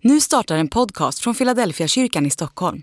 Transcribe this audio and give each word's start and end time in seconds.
Nu 0.00 0.20
startar 0.20 0.56
en 0.56 0.68
podcast 0.68 1.18
från 1.18 1.34
Philadelphia 1.34 1.88
kyrkan 1.88 2.26
i 2.26 2.30
Stockholm. 2.30 2.82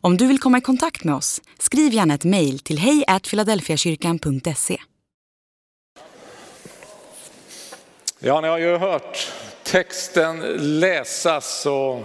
Om 0.00 0.16
du 0.16 0.26
vill 0.26 0.38
komma 0.38 0.58
i 0.58 0.60
kontakt 0.60 1.04
med 1.04 1.14
oss, 1.14 1.40
skriv 1.58 1.92
gärna 1.92 2.14
ett 2.14 2.24
mejl 2.24 2.58
till 2.58 2.78
hejfiladelfiakyrkan.se. 2.78 4.80
Ja, 8.18 8.40
ni 8.40 8.48
har 8.48 8.58
ju 8.58 8.76
hört 8.76 9.32
texten 9.62 10.40
läsas 10.80 11.66
och 11.66 12.02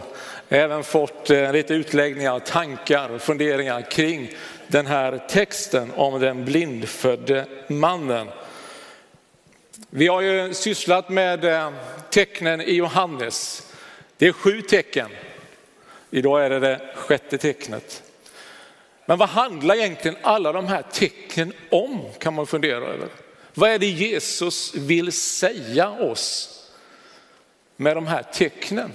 även 0.49 0.83
fått 0.83 1.29
eh, 1.29 1.53
lite 1.53 1.73
utläggningar, 1.73 2.39
tankar, 2.39 3.09
och 3.09 3.21
funderingar 3.21 3.91
kring 3.91 4.31
den 4.67 4.85
här 4.85 5.25
texten 5.29 5.91
om 5.95 6.19
den 6.19 6.45
blindfödde 6.45 7.45
mannen. 7.67 8.27
Vi 9.89 10.07
har 10.07 10.21
ju 10.21 10.53
sysslat 10.53 11.09
med 11.09 11.45
eh, 11.45 11.71
tecknen 12.09 12.61
i 12.61 12.73
Johannes. 12.73 13.65
Det 14.17 14.27
är 14.27 14.31
sju 14.31 14.61
tecken. 14.61 15.09
Idag 16.11 16.45
är 16.45 16.49
det 16.49 16.59
det 16.59 16.81
sjätte 16.95 17.37
tecknet. 17.37 18.03
Men 19.05 19.17
vad 19.17 19.29
handlar 19.29 19.75
egentligen 19.75 20.17
alla 20.21 20.51
de 20.51 20.67
här 20.67 20.83
tecknen 20.91 21.53
om 21.71 22.01
kan 22.19 22.33
man 22.33 22.47
fundera 22.47 22.85
över. 22.85 23.09
Vad 23.53 23.69
är 23.69 23.79
det 23.79 23.85
Jesus 23.85 24.75
vill 24.75 25.11
säga 25.11 25.89
oss 25.89 26.51
med 27.75 27.97
de 27.97 28.07
här 28.07 28.23
tecknen? 28.23 28.91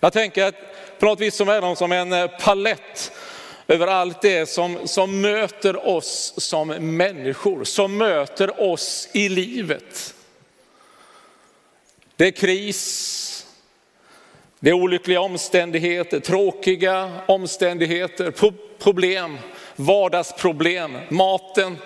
Jag 0.00 0.12
tänker 0.12 0.44
att 0.44 0.54
på 0.98 1.06
något 1.06 1.20
vis 1.20 1.36
som 1.36 1.48
är 1.48 1.60
de 1.60 1.76
som 1.76 1.92
en 1.92 2.12
eh, 2.12 2.26
palett 2.26 3.12
över 3.68 3.86
allt 3.86 4.22
det 4.22 4.48
som, 4.48 4.88
som 4.88 5.20
möter 5.20 5.86
oss 5.88 6.34
som 6.36 6.68
människor, 6.68 7.64
som 7.64 7.96
möter 7.96 8.60
oss 8.60 9.08
i 9.12 9.28
livet. 9.28 10.14
Det 12.16 12.26
är 12.26 12.30
kris, 12.30 13.37
det 14.60 14.70
är 14.70 14.74
olyckliga 14.74 15.20
omständigheter, 15.20 16.20
tråkiga 16.20 17.12
omständigheter, 17.26 18.32
problem, 18.78 19.38
vardagsproblem, 19.76 20.98
maten, 21.08 21.78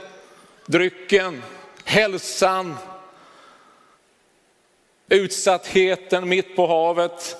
drycken, 0.66 1.42
hälsan, 1.84 2.74
utsattheten 5.08 6.28
mitt 6.28 6.56
på 6.56 6.66
havet. 6.66 7.36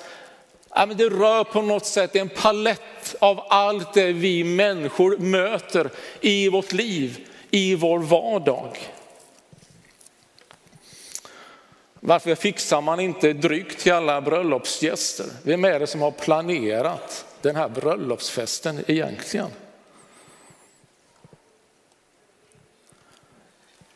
Ja, 0.74 0.86
men 0.86 0.96
det 0.96 1.08
rör 1.08 1.44
på 1.44 1.62
något 1.62 1.86
sätt 1.86 2.16
en 2.16 2.28
palett 2.28 3.14
av 3.18 3.40
allt 3.48 3.94
det 3.94 4.12
vi 4.12 4.44
människor 4.44 5.16
möter 5.16 5.90
i 6.20 6.48
vårt 6.48 6.72
liv, 6.72 7.28
i 7.50 7.74
vår 7.74 7.98
vardag. 7.98 8.78
Varför 12.04 12.34
fixar 12.34 12.80
man 12.80 13.00
inte 13.00 13.32
dryck 13.32 13.78
till 13.78 13.92
alla 13.92 14.20
bröllopsgäster? 14.20 15.26
Vem 15.42 15.64
är 15.64 15.80
det 15.80 15.86
som 15.86 16.00
har 16.00 16.10
planerat 16.10 17.24
den 17.40 17.56
här 17.56 17.68
bröllopsfesten 17.68 18.84
egentligen? 18.86 19.48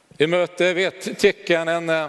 Vi 0.09 0.27
möter 0.27 0.75
vid 0.75 0.87
ett 0.87 1.19
tecken 1.19 1.69
en 1.69 1.89
eh, 1.89 2.09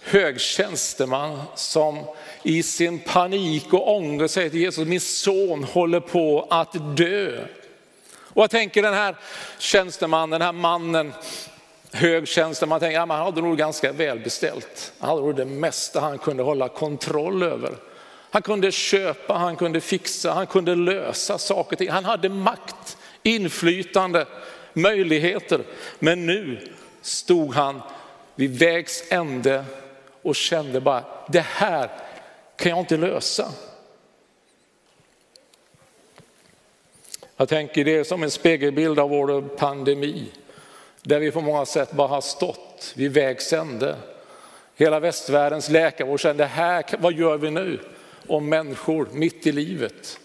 hög 0.00 0.40
tjänsteman 0.40 1.42
som 1.54 2.04
i 2.42 2.62
sin 2.62 2.98
panik 2.98 3.72
och 3.72 3.96
ånger 3.96 4.26
säger 4.26 4.50
till 4.50 4.60
Jesus, 4.60 4.88
min 4.88 5.00
son 5.00 5.64
håller 5.64 6.00
på 6.00 6.46
att 6.50 6.96
dö. 6.96 7.46
Och 8.16 8.42
jag 8.42 8.50
tänker 8.50 8.82
den 8.82 8.94
här 8.94 9.16
tjänstemannen, 9.58 10.30
den 10.30 10.42
här 10.42 10.52
mannen, 10.52 11.12
hög 11.94 12.28
tjänsteman, 12.28 12.80
tänker, 12.80 12.94
ja, 12.94 13.00
han 13.00 13.10
hade 13.10 13.40
nog 13.40 13.58
ganska 13.58 13.92
välbeställt. 13.92 14.92
Han 14.98 15.10
hade 15.10 15.22
nog 15.22 15.36
det 15.36 15.44
mesta 15.44 16.00
han 16.00 16.18
kunde 16.18 16.42
hålla 16.42 16.68
kontroll 16.68 17.42
över. 17.42 17.76
Han 18.30 18.42
kunde 18.42 18.72
köpa, 18.72 19.34
han 19.34 19.56
kunde 19.56 19.80
fixa, 19.80 20.32
han 20.32 20.46
kunde 20.46 20.74
lösa 20.74 21.38
saker 21.38 21.72
och 21.72 21.78
ting. 21.78 21.90
Han 21.90 22.04
hade 22.04 22.28
makt, 22.28 22.96
inflytande, 23.22 24.26
möjligheter. 24.72 25.60
Men 25.98 26.26
nu 26.26 26.68
stod 27.02 27.54
han 27.54 27.82
vid 28.34 28.58
vägs 28.58 29.04
ände 29.10 29.64
och 30.22 30.36
kände 30.36 30.80
bara, 30.80 31.04
det 31.28 31.46
här 31.48 31.90
kan 32.56 32.70
jag 32.70 32.78
inte 32.78 32.96
lösa. 32.96 33.48
Jag 37.36 37.48
tänker 37.48 37.84
det 37.84 37.96
är 37.96 38.04
som 38.04 38.22
en 38.22 38.30
spegelbild 38.30 38.98
av 38.98 39.10
vår 39.10 39.40
pandemi, 39.40 40.24
där 41.04 41.20
vi 41.20 41.30
på 41.30 41.40
många 41.40 41.66
sätt 41.66 41.92
bara 41.92 42.08
har 42.08 42.20
stått 42.20 42.92
vid 42.96 43.12
vägs 43.12 43.52
ände. 43.52 43.96
Hela 44.76 45.00
västvärldens 45.00 45.70
läkarvård 45.70 46.20
kände, 46.20 46.44
här, 46.44 46.84
vad 46.98 47.12
gör 47.12 47.38
vi 47.38 47.50
nu? 47.50 47.80
Om 48.26 48.48
människor 48.48 49.08
mitt 49.12 49.46
i 49.46 49.52
livet 49.52 50.18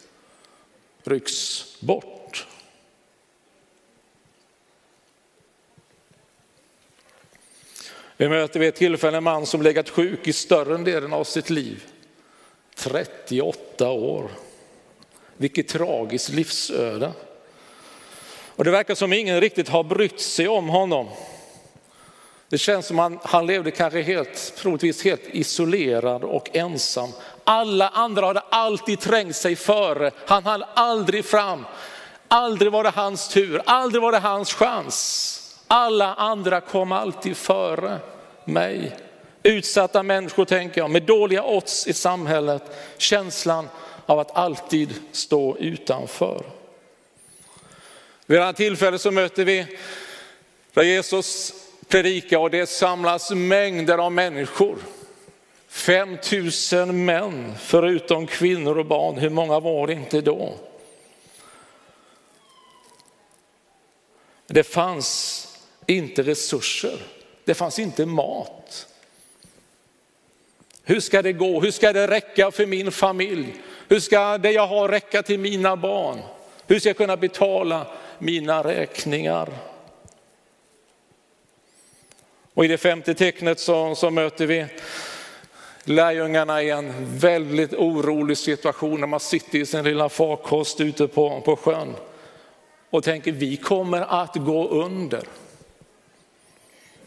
rycks 1.04 1.66
bort. 1.82 2.48
Vi 8.18 8.30
möter 8.30 8.60
vid 8.60 8.70
ett 8.70 8.76
tillfälle 8.76 9.18
en 9.18 9.24
man 9.24 9.46
som 9.46 9.62
legat 9.62 9.90
sjuk 9.90 10.28
i 10.28 10.34
större 10.34 10.78
delen 10.78 11.14
av 11.14 11.24
sitt 11.24 11.50
liv. 11.50 11.84
38 12.76 13.90
år. 13.90 14.32
Vilket 15.38 15.68
tragiskt 15.68 16.30
livsöde. 16.30 17.14
Och 18.60 18.66
det 18.66 18.72
verkar 18.72 18.96
som 18.96 19.14
ingen 19.14 19.42
riktigt 19.42 19.70
har 19.70 19.84
brytt 19.84 20.22
sig 20.22 20.48
om 20.48 20.70
honom. 20.70 21.08
Det 22.50 22.58
känns 22.58 22.86
som 22.86 23.00
han, 23.00 23.20
han 23.24 23.46
levde 23.46 23.72
kanske 23.72 24.02
helt, 24.02 24.54
troligtvis 24.58 25.04
helt 25.04 25.22
isolerad 25.32 26.24
och 26.24 26.56
ensam. 26.56 27.10
Alla 27.44 27.90
andra 27.90 28.26
hade 28.26 28.40
alltid 28.40 29.00
trängt 29.00 29.36
sig 29.36 29.56
före. 29.56 30.12
Han 30.26 30.44
hann 30.44 30.64
aldrig 30.74 31.26
fram. 31.26 31.66
Aldrig 32.28 32.72
var 32.72 32.84
det 32.84 32.90
hans 32.90 33.30
tur, 33.30 33.62
aldrig 33.66 34.02
var 34.02 34.12
det 34.12 34.20
hans 34.20 34.54
chans. 34.54 35.58
Alla 35.68 36.14
andra 36.14 36.62
kom 36.62 36.92
alltid 36.92 37.38
före 37.38 38.00
mig. 38.46 38.98
Utsatta 39.44 40.04
människor 40.04 40.46
tänker 40.46 40.82
jag, 40.82 40.90
med 40.90 41.04
dåliga 41.04 41.44
odds 41.44 41.88
i 41.88 41.94
samhället, 41.94 42.64
känslan 42.98 43.70
av 44.06 44.20
att 44.20 44.38
alltid 44.38 44.94
stå 45.12 45.58
utanför. 45.58 46.59
Vid 48.30 48.40
ett 48.40 48.56
tillfälle 48.56 49.00
så 49.00 49.12
möter 49.12 49.46
vi 49.46 49.66
där 50.74 50.84
Jesus 50.84 51.54
predikar 51.88 52.38
och 52.38 52.50
det 52.50 52.68
samlas 52.68 53.32
mängder 53.32 53.98
av 53.98 54.12
människor. 54.12 54.78
5 55.68 56.18
000 56.74 56.92
män 56.92 57.54
förutom 57.60 58.28
kvinnor 58.28 58.78
och 58.78 58.86
barn, 58.86 59.18
hur 59.18 59.30
många 59.30 59.60
var 59.60 59.88
det 59.88 59.94
inte 59.94 60.22
då? 60.22 60.54
Det 64.48 64.64
fanns 64.64 65.48
inte 65.86 66.24
resurser, 66.24 67.00
det 67.46 67.54
fanns 67.54 67.80
inte 67.80 68.06
mat. 68.06 68.88
Hur 70.84 71.00
ska 71.00 71.22
det 71.22 71.34
gå? 71.34 71.62
Hur 71.62 71.72
ska 71.72 71.94
det 71.94 72.08
räcka 72.08 72.52
för 72.52 72.66
min 72.66 72.92
familj? 72.92 73.54
Hur 73.88 74.00
ska 74.00 74.38
det 74.38 74.52
jag 74.52 74.68
har 74.68 74.90
räcka 74.90 75.24
till 75.24 75.40
mina 75.40 75.76
barn? 75.76 76.20
Hur 76.70 76.80
ska 76.80 76.90
jag 76.90 76.98
kunna 76.98 77.18
betala 77.18 77.88
mina 78.20 78.64
räkningar? 78.64 79.50
Och 82.54 82.66
i 82.66 82.68
det 82.68 82.78
femte 82.78 83.14
tecknet 83.14 83.60
så, 83.60 83.96
så 83.96 84.10
möter 84.10 84.46
vi 84.46 84.66
lärjungarna 85.84 86.64
i 86.64 86.70
en 86.70 86.94
väldigt 87.18 87.74
orolig 87.74 88.38
situation 88.38 89.00
när 89.00 89.08
man 89.08 89.20
sitter 89.20 89.60
i 89.60 89.66
sin 89.66 89.84
lilla 89.84 90.10
farkost 90.10 90.82
ute 90.82 91.08
på, 91.08 91.42
på 91.42 91.56
sjön 91.56 91.96
och 92.90 93.04
tänker 93.04 93.32
vi 93.32 93.58
kommer 93.58 94.22
att 94.22 94.36
gå 94.36 94.68
under. 94.68 95.24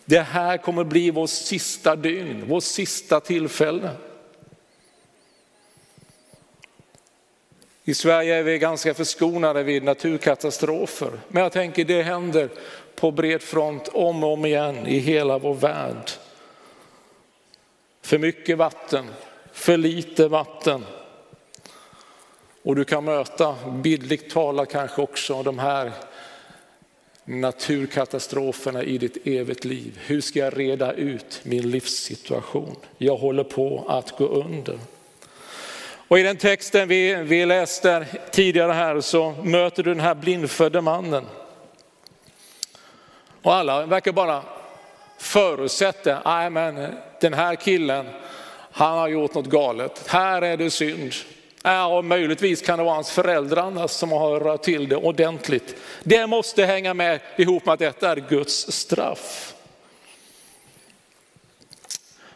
Det 0.04 0.20
här 0.20 0.56
kommer 0.56 0.84
bli 0.84 1.10
vår 1.10 1.26
sista 1.26 1.96
dygn, 1.96 2.44
vår 2.46 2.60
sista 2.60 3.20
tillfälle. 3.20 3.90
I 7.84 7.94
Sverige 7.94 8.34
är 8.34 8.42
vi 8.42 8.58
ganska 8.58 8.94
förskonade 8.94 9.62
vid 9.62 9.82
naturkatastrofer, 9.82 11.10
men 11.28 11.42
jag 11.42 11.52
tänker 11.52 11.84
det 11.84 12.02
händer 12.02 12.48
på 12.94 13.10
bred 13.10 13.42
front 13.42 13.88
om 13.88 14.24
och 14.24 14.32
om 14.32 14.44
igen 14.44 14.86
i 14.86 14.98
hela 14.98 15.38
vår 15.38 15.54
värld. 15.54 16.10
För 18.02 18.18
mycket 18.18 18.58
vatten, 18.58 19.06
för 19.52 19.76
lite 19.76 20.28
vatten. 20.28 20.84
Och 22.62 22.76
du 22.76 22.84
kan 22.84 23.04
möta, 23.04 23.56
bildligt 23.82 24.32
talat 24.32 24.70
kanske 24.70 25.02
också, 25.02 25.42
de 25.42 25.58
här 25.58 25.92
naturkatastroferna 27.24 28.82
i 28.82 28.98
ditt 28.98 29.26
evigt 29.26 29.64
liv. 29.64 29.98
Hur 30.06 30.20
ska 30.20 30.38
jag 30.38 30.58
reda 30.58 30.92
ut 30.92 31.40
min 31.42 31.70
livssituation? 31.70 32.76
Jag 32.98 33.16
håller 33.16 33.44
på 33.44 33.84
att 33.88 34.16
gå 34.18 34.26
under. 34.26 34.78
Och 36.12 36.18
i 36.18 36.22
den 36.22 36.36
texten 36.36 36.88
vi, 36.88 37.14
vi 37.14 37.46
läste 37.46 38.06
tidigare 38.30 38.72
här 38.72 39.00
så 39.00 39.30
möter 39.30 39.82
du 39.82 39.90
den 39.90 40.00
här 40.00 40.14
blindfödde 40.14 40.80
mannen. 40.80 41.26
Och 43.42 43.54
alla 43.54 43.86
verkar 43.86 44.12
bara 44.12 44.42
förutsätta, 45.18 46.22
nej 46.24 46.50
men 46.50 46.94
den 47.20 47.34
här 47.34 47.54
killen, 47.54 48.06
han 48.72 48.98
har 48.98 49.08
gjort 49.08 49.34
något 49.34 49.46
galet. 49.46 50.04
Här 50.06 50.42
är 50.42 50.56
det 50.56 50.70
synd. 50.70 51.12
Ja, 51.62 51.86
och 51.86 52.04
möjligtvis 52.04 52.62
kan 52.62 52.78
det 52.78 52.84
vara 52.84 52.94
hans 52.94 53.10
föräldrar 53.10 53.86
som 53.86 54.12
har 54.12 54.40
rört 54.40 54.62
till 54.62 54.88
det 54.88 54.96
ordentligt. 54.96 55.76
Det 56.02 56.26
måste 56.26 56.64
hänga 56.64 56.94
med 56.94 57.20
ihop 57.36 57.66
med 57.66 57.72
att 57.72 57.78
detta 57.78 58.12
är 58.12 58.24
Guds 58.28 58.72
straff. 58.72 59.54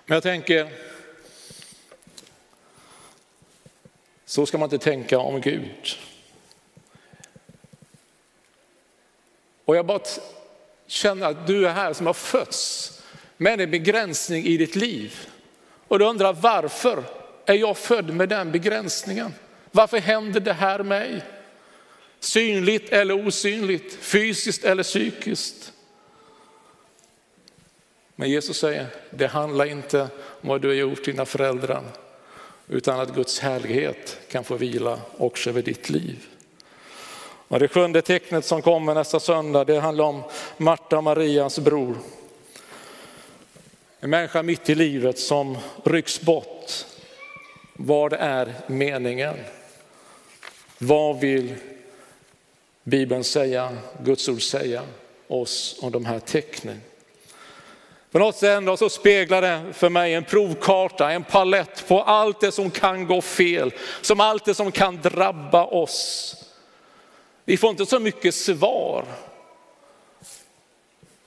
Men 0.07 0.17
jag 0.17 0.23
tänker, 0.23 0.69
så 4.27 4.47
ska 4.47 4.59
man 4.59 4.67
inte 4.67 4.85
tänka 4.85 5.19
om 5.19 5.41
Gud. 5.41 5.99
Och 9.65 9.77
jag 9.77 9.87
bara 9.87 10.01
känner 10.87 11.27
att 11.27 11.47
du 11.47 11.67
är 11.67 11.73
här 11.73 11.93
som 11.93 12.07
har 12.07 12.15
fötts 12.15 12.93
med 13.37 13.61
en 13.61 13.71
begränsning 13.71 14.45
i 14.45 14.57
ditt 14.57 14.77
liv. 14.77 15.29
Och 15.89 15.99
du 15.99 16.05
undrar 16.05 16.33
varför 16.33 17.05
är 17.47 17.55
jag 17.55 17.77
född 17.77 18.15
med 18.15 18.29
den 18.29 18.53
begränsningen? 18.53 19.35
Varför 19.71 19.99
händer 19.99 20.41
det 20.41 20.53
här 20.53 20.83
mig? 20.83 21.23
Synligt 22.21 22.93
eller 22.93 23.27
osynligt, 23.27 23.95
fysiskt 24.01 24.65
eller 24.65 24.83
psykiskt. 24.83 25.73
Men 28.17 28.31
Jesus 28.31 28.59
säger, 28.59 28.87
det 29.11 29.27
handlar 29.27 29.65
inte 29.65 30.01
om 30.41 30.49
vad 30.49 30.63
du 30.63 30.69
har 30.69 30.75
gjort 30.75 31.05
dina 31.05 31.27
föräldrar, 31.27 31.85
utan 32.69 33.01
att 33.01 33.15
Guds 33.15 33.39
härlighet 33.39 34.19
kan 34.29 34.45
få 34.45 34.57
vila 34.57 35.01
också 35.17 35.51
över 35.51 35.63
ditt 35.63 35.91
liv. 35.91 36.27
Och 37.49 37.59
det 37.59 37.69
sjunde 37.69 38.03
tecknet 38.03 38.45
som 38.45 38.63
kommer 38.63 38.95
nästa 38.95 39.21
söndag, 39.21 39.65
det 39.65 39.81
handlar 39.81 40.05
om 40.05 40.23
Marta 40.57 40.97
och 40.97 41.05
Marias 41.05 41.59
bror. 41.59 41.97
En 44.01 44.11
människa 44.11 44.43
mitt 44.43 44.71
i 44.71 44.75
livet 44.75 45.19
som 45.19 45.59
rycks 45.85 46.21
bort. 46.21 46.73
Vad 47.73 48.13
är 48.13 48.55
meningen? 48.67 49.35
Vad 50.79 51.21
vill 51.21 51.55
Bibeln 52.83 53.25
säga, 53.25 53.77
Guds 54.03 54.29
ord 54.29 54.43
säga 54.43 54.83
oss 55.29 55.79
om 55.83 55.93
de 55.93 56.05
här 56.05 56.19
tecknen? 56.19 56.81
På 58.11 58.19
något 58.19 58.37
sätt 58.37 58.57
ändå 58.57 58.77
så 58.77 58.89
speglar 58.89 59.43
det 59.43 59.73
för 59.73 59.89
mig 59.89 60.15
en 60.15 60.25
provkarta, 60.25 61.11
en 61.11 61.25
palett 61.25 61.89
på 61.89 62.03
allt 62.03 62.41
det 62.41 62.53
som 62.53 62.71
kan 62.71 63.07
gå 63.07 63.21
fel, 63.21 63.73
som 64.01 64.21
allt 64.21 64.45
det 64.45 64.55
som 64.55 64.73
kan 64.73 65.01
drabba 65.03 65.65
oss. 65.65 66.37
Vi 67.45 67.57
får 67.57 67.71
inte 67.71 67.87
så 67.87 68.01
mycket 68.01 68.35
svar. 68.35 69.05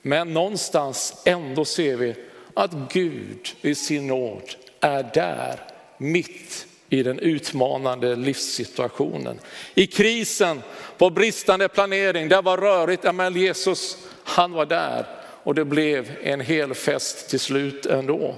Men 0.02 0.34
någonstans 0.34 1.22
ändå 1.24 1.64
ser 1.64 1.96
vi 1.96 2.14
att 2.54 2.70
Gud 2.92 3.48
i 3.60 3.74
sin 3.74 4.06
nåd 4.06 4.54
är 4.80 5.10
där 5.14 5.60
mitt 5.98 6.66
i 6.88 7.02
den 7.02 7.18
utmanande 7.18 8.16
livssituationen. 8.16 9.40
I 9.74 9.86
krisen, 9.86 10.62
på 10.98 11.10
bristande 11.10 11.68
planering, 11.68 12.28
det 12.28 12.40
var 12.40 12.56
rörigt, 12.56 13.14
men 13.14 13.34
Jesus 13.34 13.96
han 14.24 14.52
var 14.52 14.66
där 14.66 15.19
och 15.50 15.54
det 15.54 15.64
blev 15.64 16.16
en 16.22 16.40
hel 16.40 16.74
fest 16.74 17.28
till 17.28 17.40
slut 17.40 17.86
ändå. 17.86 18.36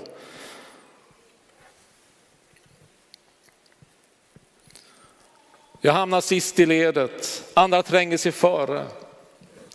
Jag 5.81 5.93
hamnar 5.93 6.21
sist 6.21 6.59
i 6.59 6.67
ledet, 6.67 7.45
andra 7.55 7.83
tränger 7.83 8.17
sig 8.17 8.33
före. 8.33 8.87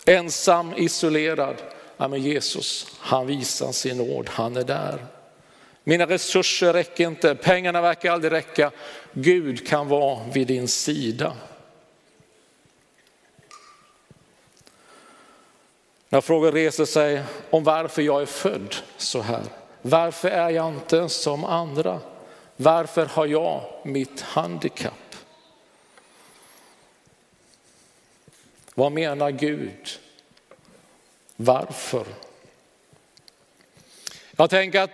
Ensam, 0.05 0.73
isolerad. 0.77 1.55
Ja, 1.97 2.07
men 2.07 2.21
Jesus, 2.21 2.87
han 2.99 3.27
visar 3.27 3.71
sin 3.71 3.97
nåd, 3.97 4.29
han 4.29 4.57
är 4.57 4.63
där. 4.63 5.05
Mina 5.83 6.05
resurser 6.05 6.73
räcker 6.73 7.07
inte, 7.07 7.35
pengarna 7.35 7.81
verkar 7.81 8.11
aldrig 8.11 8.31
räcka. 8.31 8.71
Gud 9.13 9.67
kan 9.67 9.87
vara 9.87 10.19
vid 10.33 10.47
din 10.47 10.67
sida. 10.67 11.33
När 16.09 16.21
frågan 16.21 16.51
reser 16.51 16.86
sig 16.86 17.24
om 17.50 17.63
varför 17.63 18.01
jag 18.01 18.21
är 18.21 18.25
född 18.25 18.75
så 18.98 19.21
här. 19.21 19.44
Varför 19.81 20.30
är 20.30 20.50
jag 20.50 20.74
inte 20.74 21.09
som 21.09 21.45
andra? 21.45 22.00
Varför 22.56 23.06
har 23.06 23.25
jag 23.25 23.62
mitt 23.83 24.21
handikapp? 24.21 25.15
Vad 28.74 28.92
menar 28.92 29.31
Gud? 29.31 30.00
Varför? 31.36 32.06
Jag 34.36 34.50
tänker 34.50 34.81
att 34.81 34.92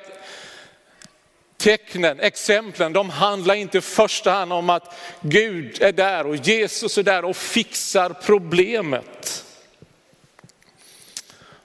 tecknen, 1.57 2.19
exemplen, 2.19 2.93
de 2.93 3.09
handlar 3.09 3.55
inte 3.55 3.77
i 3.77 3.81
första 3.81 4.31
hand 4.31 4.53
om 4.53 4.69
att 4.69 4.95
Gud 5.21 5.81
är 5.81 5.91
där 5.91 6.27
och 6.27 6.35
Jesus 6.35 6.97
är 6.97 7.03
där 7.03 7.25
och 7.25 7.35
fixar 7.35 8.15
problemet. 8.23 9.42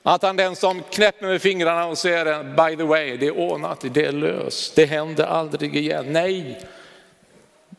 Att 0.02 0.22
han 0.22 0.36
den 0.36 0.56
som 0.56 0.82
knäpper 0.82 1.26
med 1.26 1.42
fingrarna 1.42 1.86
och 1.86 1.98
säger 1.98 2.42
by 2.42 2.76
the 2.76 2.82
way, 2.82 3.16
det 3.16 3.26
är 3.26 3.38
ordnat, 3.38 3.84
det 3.94 4.04
är 4.04 4.12
löst, 4.12 4.76
det 4.76 4.84
händer 4.84 5.24
aldrig 5.24 5.76
igen. 5.76 6.06
Nej, 6.08 6.60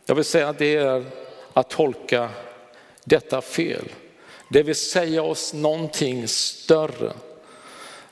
jag 0.06 0.16
vill 0.16 0.26
säga 0.26 0.50
att 0.50 0.58
det 0.58 0.76
är 0.76 1.06
att 1.54 1.70
tolka 1.70 2.30
detta 3.04 3.42
fel. 3.42 3.86
Det 4.50 4.64
vill 4.64 4.76
säga 4.76 5.24
oss 5.24 5.54
någonting 5.54 6.28
större. 6.28 7.14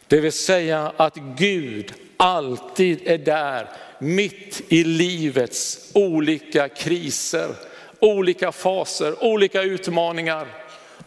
Det 0.07 0.19
vill 0.19 0.31
säga 0.31 0.91
att 0.97 1.15
Gud 1.15 1.93
alltid 2.17 3.07
är 3.07 3.17
där 3.17 3.69
mitt 3.99 4.61
i 4.67 4.83
livets 4.83 5.91
olika 5.93 6.69
kriser, 6.69 7.49
olika 7.99 8.51
faser, 8.51 9.23
olika 9.23 9.61
utmaningar, 9.61 10.47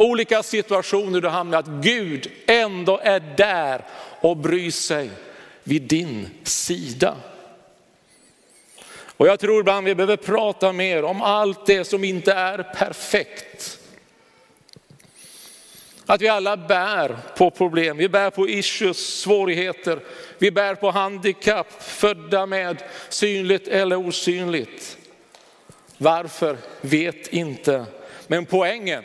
olika 0.00 0.42
situationer 0.42 1.20
du 1.20 1.28
hamnar 1.28 1.58
att 1.58 1.66
Gud 1.66 2.30
ändå 2.46 3.00
är 3.02 3.20
där 3.36 3.84
och 4.20 4.36
bryr 4.36 4.70
sig 4.70 5.10
vid 5.62 5.82
din 5.82 6.28
sida. 6.42 7.16
Och 9.16 9.26
jag 9.26 9.40
tror 9.40 9.60
ibland 9.60 9.86
vi 9.86 9.94
behöver 9.94 10.16
prata 10.16 10.72
mer 10.72 11.04
om 11.04 11.22
allt 11.22 11.66
det 11.66 11.84
som 11.84 12.04
inte 12.04 12.32
är 12.32 12.62
perfekt. 12.62 13.78
Att 16.06 16.20
vi 16.20 16.28
alla 16.28 16.56
bär 16.56 17.16
på 17.36 17.50
problem, 17.50 17.96
vi 17.96 18.08
bär 18.08 18.30
på 18.30 18.48
issues, 18.48 19.20
svårigheter, 19.20 20.00
vi 20.38 20.50
bär 20.50 20.74
på 20.74 20.90
handikapp, 20.90 21.82
födda 21.82 22.46
med 22.46 22.82
synligt 23.08 23.68
eller 23.68 23.96
osynligt. 23.96 24.98
Varför? 25.98 26.56
Vet 26.80 27.26
inte. 27.26 27.84
Men 28.26 28.46
poängen 28.46 29.04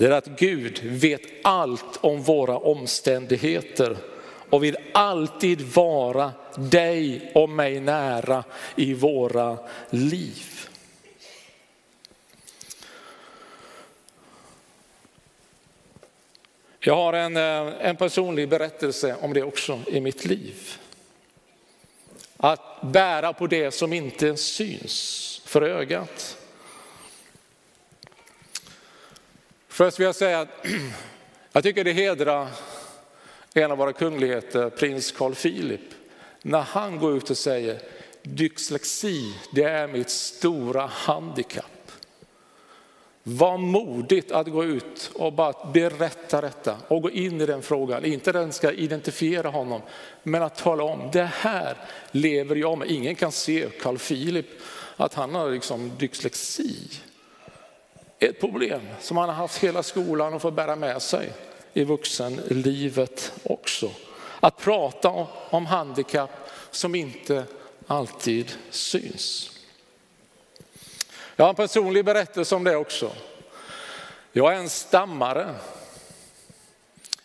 det 0.00 0.06
är 0.06 0.10
att 0.10 0.26
Gud 0.26 0.82
vet 0.82 1.22
allt 1.42 1.98
om 2.00 2.22
våra 2.22 2.58
omständigheter 2.58 3.96
och 4.50 4.64
vill 4.64 4.76
alltid 4.92 5.60
vara 5.60 6.32
dig 6.56 7.30
och 7.34 7.48
mig 7.48 7.80
nära 7.80 8.44
i 8.76 8.94
våra 8.94 9.58
liv. 9.90 10.68
Jag 16.78 16.96
har 16.96 17.12
en, 17.12 17.36
eh, 17.36 17.86
en 17.86 17.96
personlig 17.96 18.48
berättelse 18.48 19.16
om 19.20 19.32
det 19.32 19.42
också 19.42 19.80
i 19.86 20.00
mitt 20.00 20.24
liv. 20.24 20.78
Att 22.36 22.82
bära 22.82 23.32
på 23.32 23.46
det 23.46 23.70
som 23.70 23.92
inte 23.92 24.36
syns 24.36 25.42
för 25.44 25.62
ögat. 25.62 26.39
Först 29.70 30.00
vill 30.00 30.04
jag 30.04 30.14
säga 30.14 30.40
att 30.40 30.48
jag 31.52 31.62
tycker 31.62 31.84
det 31.84 31.92
hedrar 31.92 32.48
en 33.54 33.70
av 33.70 33.78
våra 33.78 33.92
kungligheter, 33.92 34.70
prins 34.70 35.12
Carl 35.12 35.34
Philip, 35.34 35.80
när 36.42 36.60
han 36.60 36.98
går 36.98 37.16
ut 37.16 37.30
och 37.30 37.38
säger 37.38 37.80
dyslexi, 38.22 39.34
det 39.54 39.62
är 39.62 39.88
mitt 39.88 40.10
stora 40.10 40.86
handikapp. 40.86 41.92
Var 43.22 43.58
modigt 43.58 44.32
att 44.32 44.48
gå 44.48 44.64
ut 44.64 45.10
och 45.14 45.32
bara 45.32 45.70
berätta 45.72 46.40
detta 46.40 46.76
och 46.88 47.02
gå 47.02 47.10
in 47.10 47.40
i 47.40 47.46
den 47.46 47.62
frågan. 47.62 48.04
Inte 48.04 48.32
den 48.32 48.52
ska 48.52 48.72
identifiera 48.72 49.48
honom, 49.48 49.80
men 50.22 50.42
att 50.42 50.56
tala 50.56 50.82
om 50.82 51.10
det 51.12 51.30
här 51.32 51.76
lever 52.10 52.56
jag 52.56 52.78
med. 52.78 52.90
Ingen 52.90 53.14
kan 53.14 53.32
se 53.32 53.68
Carl 53.80 53.98
Philip 53.98 54.46
att 54.96 55.14
han 55.14 55.34
har 55.34 55.50
liksom 55.50 55.92
dyslexi. 55.98 56.76
Ett 58.22 58.40
problem 58.40 58.80
som 59.00 59.16
han 59.16 59.28
har 59.28 59.36
haft 59.36 59.58
hela 59.58 59.82
skolan 59.82 60.34
och 60.34 60.42
får 60.42 60.50
bära 60.50 60.76
med 60.76 61.02
sig 61.02 61.32
i 61.72 61.84
vuxenlivet 61.84 63.32
också. 63.42 63.90
Att 64.40 64.56
prata 64.56 65.08
om 65.50 65.66
handikapp 65.66 66.30
som 66.70 66.94
inte 66.94 67.44
alltid 67.86 68.52
syns. 68.70 69.50
Jag 71.36 71.44
har 71.44 71.50
en 71.50 71.56
personlig 71.56 72.04
berättelse 72.04 72.54
om 72.54 72.64
det 72.64 72.76
också. 72.76 73.12
Jag 74.32 74.54
är 74.54 74.56
en 74.56 74.68
stammare. 74.68 75.54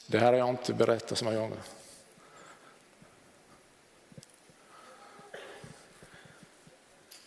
Det 0.07 0.19
här 0.19 0.25
har 0.25 0.39
jag 0.39 0.49
inte 0.49 0.73
berättat 0.73 1.17
så 1.17 1.25
många 1.25 1.39
gånger. 1.39 1.59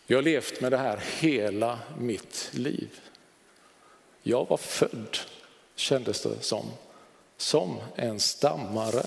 Jag 0.06 0.18
har 0.18 0.22
levt 0.22 0.60
med 0.60 0.72
det 0.72 0.78
här 0.78 1.02
hela 1.18 1.78
mitt 1.98 2.50
liv. 2.52 3.00
Jag 4.28 4.48
var 4.48 4.56
född, 4.56 5.18
kändes 5.74 6.22
det 6.22 6.40
som, 6.40 6.70
som 7.36 7.80
en 7.94 8.20
stammare. 8.20 9.02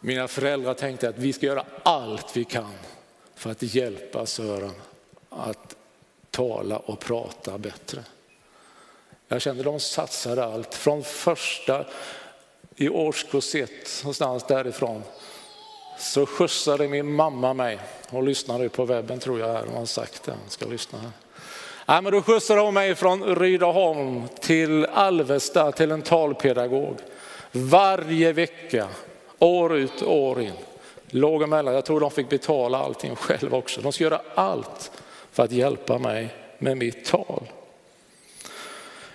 Mina 0.00 0.28
föräldrar 0.28 0.74
tänkte 0.74 1.08
att 1.08 1.18
vi 1.18 1.32
ska 1.32 1.46
göra 1.46 1.64
allt 1.82 2.36
vi 2.36 2.44
kan 2.44 2.74
för 3.34 3.50
att 3.50 3.62
hjälpa 3.62 4.26
Sören 4.26 4.74
att 5.28 5.76
tala 6.30 6.78
och 6.78 7.00
prata 7.00 7.58
bättre. 7.58 8.04
Jag 9.28 9.42
kände 9.42 9.62
de 9.62 9.80
satsade 9.80 10.44
allt 10.44 10.74
från 10.74 11.04
första 11.04 11.86
i 12.76 12.88
årskurs 12.88 13.54
ett, 13.54 14.00
någonstans 14.02 14.44
därifrån, 14.48 15.02
så 15.98 16.26
skjutsade 16.26 16.88
min 16.88 17.12
mamma 17.12 17.54
mig. 17.54 17.78
Hon 18.10 18.24
lyssnade 18.24 18.68
på 18.68 18.84
webben 18.84 19.18
tror 19.18 19.40
jag, 19.40 19.62
hon 19.62 19.76
har 19.76 19.86
sagt 19.86 20.22
det, 20.22 20.30
hon 20.30 20.50
ska 20.50 20.66
lyssna 20.66 20.98
här. 20.98 21.10
Ja, 21.86 22.00
men 22.00 22.12
då 22.12 22.22
skjutsade 22.22 22.60
hon 22.60 22.74
mig 22.74 22.94
från 22.94 23.36
Rydaholm 23.36 24.22
till 24.40 24.86
Alvesta 24.86 25.72
till 25.72 25.90
en 25.90 26.02
talpedagog. 26.02 26.96
Varje 27.52 28.32
vecka, 28.32 28.88
år 29.38 29.76
ut 29.76 30.02
och 30.02 30.16
år 30.16 30.40
in. 30.40 30.52
Låg 31.10 31.42
emellan, 31.42 31.74
jag 31.74 31.84
tror 31.84 32.00
de 32.00 32.10
fick 32.10 32.28
betala 32.28 32.78
allting 32.78 33.16
själv 33.16 33.54
också. 33.54 33.80
De 33.80 33.92
ska 33.92 34.04
göra 34.04 34.20
allt 34.34 34.90
för 35.32 35.42
att 35.42 35.52
hjälpa 35.52 35.98
mig 35.98 36.34
med 36.58 36.76
mitt 36.76 37.04
tal. 37.04 37.42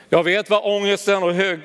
Jag 0.10 0.24
vet 0.24 0.50
vad 0.50 0.62
ångesten 0.64 1.24
och 1.24 1.34
hög 1.34 1.60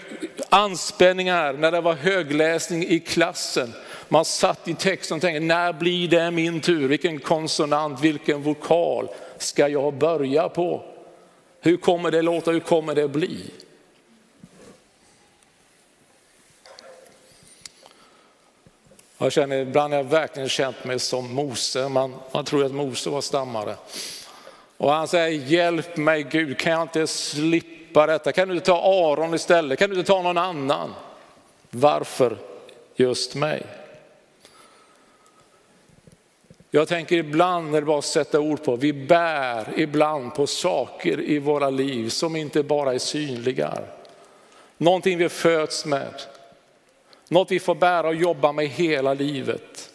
anspänning 0.48 1.28
är 1.28 1.52
när 1.52 1.72
det 1.72 1.80
var 1.80 1.94
högläsning 1.94 2.84
i 2.84 3.00
klassen. 3.00 3.72
Man 4.08 4.24
satt 4.24 4.68
i 4.68 4.74
texten 4.74 5.14
och 5.14 5.20
tänkte, 5.20 5.40
när 5.40 5.72
blir 5.72 6.08
det 6.08 6.30
min 6.30 6.60
tur? 6.60 6.88
Vilken 6.88 7.20
konsonant, 7.20 8.00
vilken 8.00 8.42
vokal 8.42 9.08
ska 9.38 9.68
jag 9.68 9.94
börja 9.94 10.48
på? 10.48 10.82
Hur 11.60 11.76
kommer 11.76 12.10
det 12.10 12.22
låta, 12.22 12.50
hur 12.50 12.60
kommer 12.60 12.94
det 12.94 13.08
bli? 13.08 13.50
Jag 19.18 19.32
känner, 19.32 19.56
ibland 19.56 19.92
har 19.92 19.98
jag 19.98 20.10
verkligen 20.10 20.48
känt 20.48 20.84
mig 20.84 20.98
som 20.98 21.34
Mose, 21.34 21.88
man, 21.88 22.14
man 22.32 22.44
tror 22.44 22.64
att 22.64 22.72
Mose 22.72 23.10
var 23.10 23.20
stammare. 23.20 23.76
Och 24.76 24.92
han 24.92 25.08
säger, 25.08 25.28
hjälp 25.28 25.96
mig 25.96 26.22
Gud, 26.22 26.58
kan 26.58 26.72
jag 26.72 26.82
inte 26.82 27.06
slippa 27.06 28.06
detta? 28.06 28.32
Kan 28.32 28.48
du 28.48 28.54
inte 28.54 28.66
ta 28.66 29.10
Aron 29.12 29.34
istället? 29.34 29.78
Kan 29.78 29.90
du 29.90 29.96
inte 29.96 30.06
ta 30.06 30.22
någon 30.22 30.38
annan? 30.38 30.94
Varför 31.70 32.38
just 32.96 33.34
mig? 33.34 33.66
Jag 36.76 36.88
tänker 36.88 37.16
ibland 37.16 37.70
när 37.70 37.80
det 37.80 37.86
bara 37.86 38.02
sätta 38.02 38.40
ord 38.40 38.64
på, 38.64 38.76
vi 38.76 38.92
bär 38.92 39.72
ibland 39.76 40.34
på 40.34 40.46
saker 40.46 41.20
i 41.20 41.38
våra 41.38 41.70
liv 41.70 42.08
som 42.08 42.36
inte 42.36 42.62
bara 42.62 42.94
är 42.94 42.98
synliga. 42.98 43.78
Någonting 44.78 45.18
vi 45.18 45.28
föds 45.28 45.84
med, 45.84 46.22
något 47.28 47.50
vi 47.50 47.60
får 47.60 47.74
bära 47.74 48.08
och 48.08 48.14
jobba 48.14 48.52
med 48.52 48.66
hela 48.66 49.14
livet. 49.14 49.90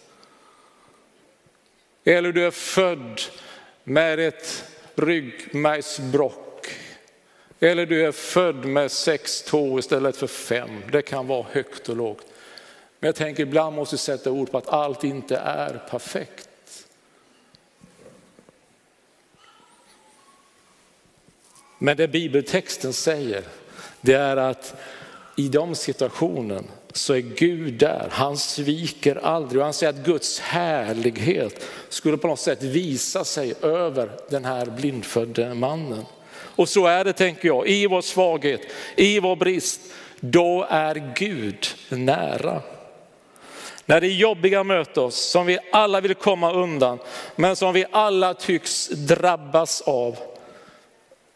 Eller 2.04 2.32
du 2.32 2.46
är 2.46 2.52
född 2.52 3.22
med 3.84 4.20
ett 4.20 4.64
ryggmärgsbrock. 4.96 6.68
Eller 7.60 7.86
du 7.86 8.06
är 8.06 8.12
född 8.12 8.66
med 8.66 8.92
sex 8.92 9.44
tår 9.44 9.80
istället 9.80 10.18
för 10.18 10.28
fem. 10.28 10.84
Det 10.92 11.02
kan 11.02 11.28
vara 11.28 11.46
högt 11.52 11.90
och 11.90 11.96
lågt. 11.96 12.26
Men 13.00 13.08
jag 13.08 13.16
tänker 13.16 13.44
ibland 13.44 13.76
måste 13.76 13.96
vi 13.96 14.00
sätta 14.00 14.32
ord 14.32 14.52
på 14.52 14.58
att 14.58 14.68
allt 14.68 15.04
inte 15.04 15.38
är 15.38 15.82
perfekt. 15.90 16.48
Men 21.84 21.98
det 21.98 22.08
bibeltexten 22.08 22.94
säger, 22.94 23.44
det 24.02 24.14
är 24.14 24.38
att 24.38 24.76
i 25.36 25.48
de 25.48 25.76
situationen 25.76 26.68
så 26.94 27.14
är 27.14 27.20
Gud 27.20 27.74
där. 27.74 28.08
Han 28.12 28.38
sviker 28.38 29.16
aldrig 29.16 29.60
och 29.60 29.64
han 29.66 29.74
säger 29.74 29.94
att 29.94 30.06
Guds 30.06 30.40
härlighet 30.40 31.66
skulle 31.90 32.18
på 32.18 32.28
något 32.28 32.40
sätt 32.40 32.64
visa 32.64 33.24
sig 33.24 33.54
över 33.62 34.10
den 34.30 34.46
här 34.46 34.66
blindfödde 34.66 35.54
mannen. 35.54 36.06
Och 36.34 36.70
så 36.70 36.86
är 36.86 37.04
det 37.04 37.14
tänker 37.14 37.48
jag, 37.48 37.68
i 37.68 37.88
vår 37.88 38.02
svaghet, 38.02 38.62
i 38.96 39.20
vår 39.20 39.36
brist, 39.36 39.82
då 40.20 40.68
är 40.70 41.14
Gud 41.16 41.68
nära. 41.90 42.62
När 43.86 44.02
det 44.02 44.08
jobbiga 44.08 44.64
möter 44.64 45.02
oss, 45.02 45.16
som 45.16 45.46
vi 45.46 45.60
alla 45.72 46.02
vill 46.02 46.16
komma 46.16 46.54
undan, 46.54 47.00
men 47.36 47.56
som 47.56 47.74
vi 47.74 47.86
alla 47.92 48.34
tycks 48.34 48.88
drabbas 48.88 49.82
av, 49.82 50.18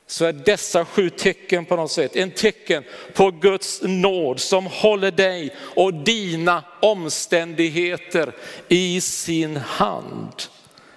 så 0.08 0.26
är 0.26 0.34
dessa 0.34 0.86
sju 0.86 1.10
tecken 1.10 1.66
på 1.66 1.76
något 1.76 1.92
sätt 1.92 2.16
en 2.16 2.32
tecken 2.32 2.84
på 3.14 3.32
Guds 3.32 3.82
nåd 3.84 4.40
som 4.40 4.66
håller 4.66 5.12
dig 5.12 5.56
och 5.60 5.94
dina 5.94 6.64
omständigheter 6.82 8.34
i 8.68 9.02
sin 9.02 9.58
hand. 9.58 10.44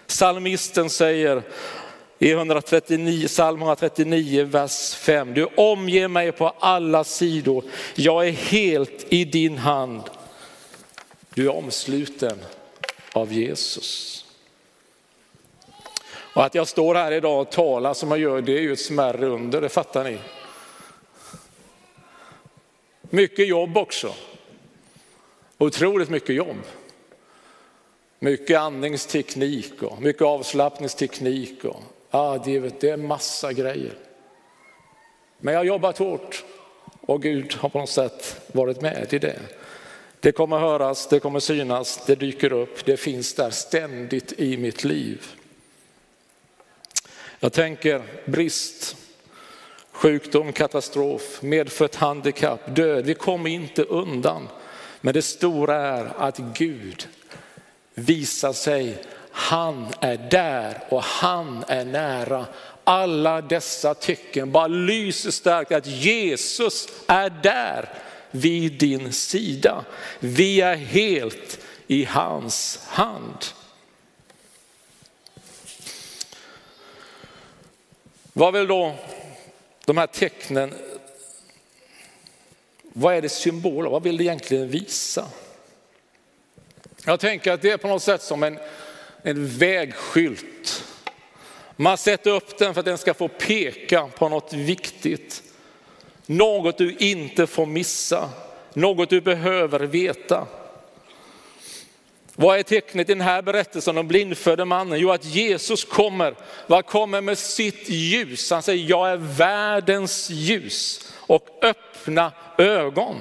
Salmisten 0.06 0.90
säger 0.90 1.42
i 2.18 2.30
139, 2.30 3.28
psalm 3.28 3.62
139, 3.62 4.44
vers 4.44 4.94
5. 4.94 5.34
Du 5.34 5.44
omger 5.44 6.08
mig 6.08 6.32
på 6.32 6.48
alla 6.58 7.04
sidor. 7.04 7.64
Jag 7.94 8.28
är 8.28 8.32
helt 8.32 9.06
i 9.08 9.24
din 9.24 9.58
hand. 9.58 10.02
Du 11.34 11.46
är 11.46 11.56
omsluten 11.56 12.38
av 13.12 13.32
Jesus. 13.32 14.17
Och 16.38 16.44
att 16.44 16.54
jag 16.54 16.68
står 16.68 16.94
här 16.94 17.12
idag 17.12 17.40
och 17.40 17.50
talar 17.50 17.94
som 17.94 18.10
jag 18.10 18.20
gör, 18.20 18.40
det 18.40 18.58
är 18.58 18.60
ju 18.60 18.72
ett 18.72 18.80
smärre 18.80 19.26
under, 19.26 19.60
det 19.60 19.68
fattar 19.68 20.04
ni. 20.04 20.18
Mycket 23.02 23.48
jobb 23.48 23.76
också. 23.76 24.14
Otroligt 25.58 26.10
mycket 26.10 26.34
jobb. 26.34 26.56
Mycket 28.18 28.58
andningsteknik 28.58 29.82
och 29.82 30.02
mycket 30.02 30.22
avslappningsteknik. 30.22 31.64
Och, 31.64 31.82
ja, 32.10 32.42
det, 32.44 32.80
det 32.80 32.90
är 32.90 32.96
massa 32.96 33.52
grejer. 33.52 33.94
Men 35.38 35.54
jag 35.54 35.60
har 35.60 35.64
jobbat 35.64 35.98
hårt 35.98 36.44
och 37.00 37.22
Gud 37.22 37.54
har 37.54 37.68
på 37.68 37.78
något 37.78 37.90
sätt 37.90 38.40
varit 38.52 38.80
med 38.80 39.12
i 39.12 39.18
det. 39.18 39.40
Det 40.20 40.32
kommer 40.32 40.58
höras, 40.58 41.08
det 41.08 41.20
kommer 41.20 41.40
synas, 41.40 42.04
det 42.06 42.14
dyker 42.14 42.52
upp, 42.52 42.84
det 42.84 42.96
finns 42.96 43.34
där 43.34 43.50
ständigt 43.50 44.32
i 44.32 44.56
mitt 44.56 44.84
liv. 44.84 45.37
Jag 47.40 47.52
tänker 47.52 48.02
brist, 48.24 48.96
sjukdom, 49.92 50.52
katastrof, 50.52 51.42
medfött 51.42 51.94
handikapp, 51.94 52.76
död. 52.76 53.04
Vi 53.04 53.14
kommer 53.14 53.50
inte 53.50 53.82
undan. 53.82 54.48
Men 55.00 55.14
det 55.14 55.22
stora 55.22 55.76
är 55.76 56.12
att 56.18 56.38
Gud 56.38 57.08
visar 57.94 58.52
sig, 58.52 58.98
han 59.30 59.86
är 60.00 60.16
där 60.30 60.82
och 60.88 61.02
han 61.02 61.64
är 61.68 61.84
nära. 61.84 62.46
Alla 62.84 63.40
dessa 63.40 63.94
tecken 63.94 64.52
bara 64.52 64.66
lyser 64.66 65.30
starkt 65.30 65.72
att 65.72 65.86
Jesus 65.86 66.88
är 67.06 67.30
där 67.42 67.88
vid 68.30 68.72
din 68.72 69.12
sida. 69.12 69.84
Vi 70.20 70.60
är 70.60 70.76
helt 70.76 71.58
i 71.86 72.04
hans 72.04 72.80
hand. 72.86 73.44
Vad 78.38 78.52
vill 78.52 78.66
då 78.66 78.94
de 79.84 79.98
här 79.98 80.06
tecknen, 80.06 80.74
vad 82.82 83.14
är 83.14 83.22
det 83.22 83.28
symboler, 83.28 83.90
vad 83.90 84.02
vill 84.02 84.16
det 84.16 84.24
egentligen 84.24 84.68
visa? 84.68 85.28
Jag 87.04 87.20
tänker 87.20 87.52
att 87.52 87.62
det 87.62 87.70
är 87.70 87.76
på 87.76 87.88
något 87.88 88.02
sätt 88.02 88.22
som 88.22 88.42
en, 88.42 88.58
en 89.22 89.46
vägskylt. 89.48 90.84
Man 91.76 91.98
sätter 91.98 92.30
upp 92.30 92.58
den 92.58 92.74
för 92.74 92.80
att 92.80 92.84
den 92.84 92.98
ska 92.98 93.14
få 93.14 93.28
peka 93.28 94.08
på 94.08 94.28
något 94.28 94.52
viktigt. 94.52 95.42
Något 96.26 96.78
du 96.78 96.96
inte 96.96 97.46
får 97.46 97.66
missa, 97.66 98.30
något 98.72 99.10
du 99.10 99.20
behöver 99.20 99.80
veta. 99.80 100.46
Vad 102.40 102.58
är 102.58 102.62
tecknet 102.62 103.10
i 103.10 103.14
den 103.14 103.20
här 103.20 103.42
berättelsen 103.42 103.98
om 103.98 104.08
blindfödde 104.08 104.64
mannen? 104.64 104.98
Jo, 104.98 105.10
att 105.10 105.24
Jesus 105.24 105.84
kommer. 105.84 106.34
Vad 106.66 106.86
kommer 106.86 107.20
med 107.20 107.38
sitt 107.38 107.88
ljus? 107.88 108.50
Han 108.50 108.62
säger, 108.62 108.90
jag 108.90 109.10
är 109.10 109.16
världens 109.16 110.30
ljus 110.30 111.12
och 111.16 111.48
öppna 111.62 112.32
ögon. 112.58 113.16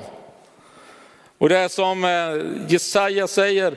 Och 1.37 1.49
det 1.49 1.57
är 1.57 1.67
som 1.67 2.05
eh, 2.05 2.71
Jesaja 2.71 3.27
säger 3.27 3.75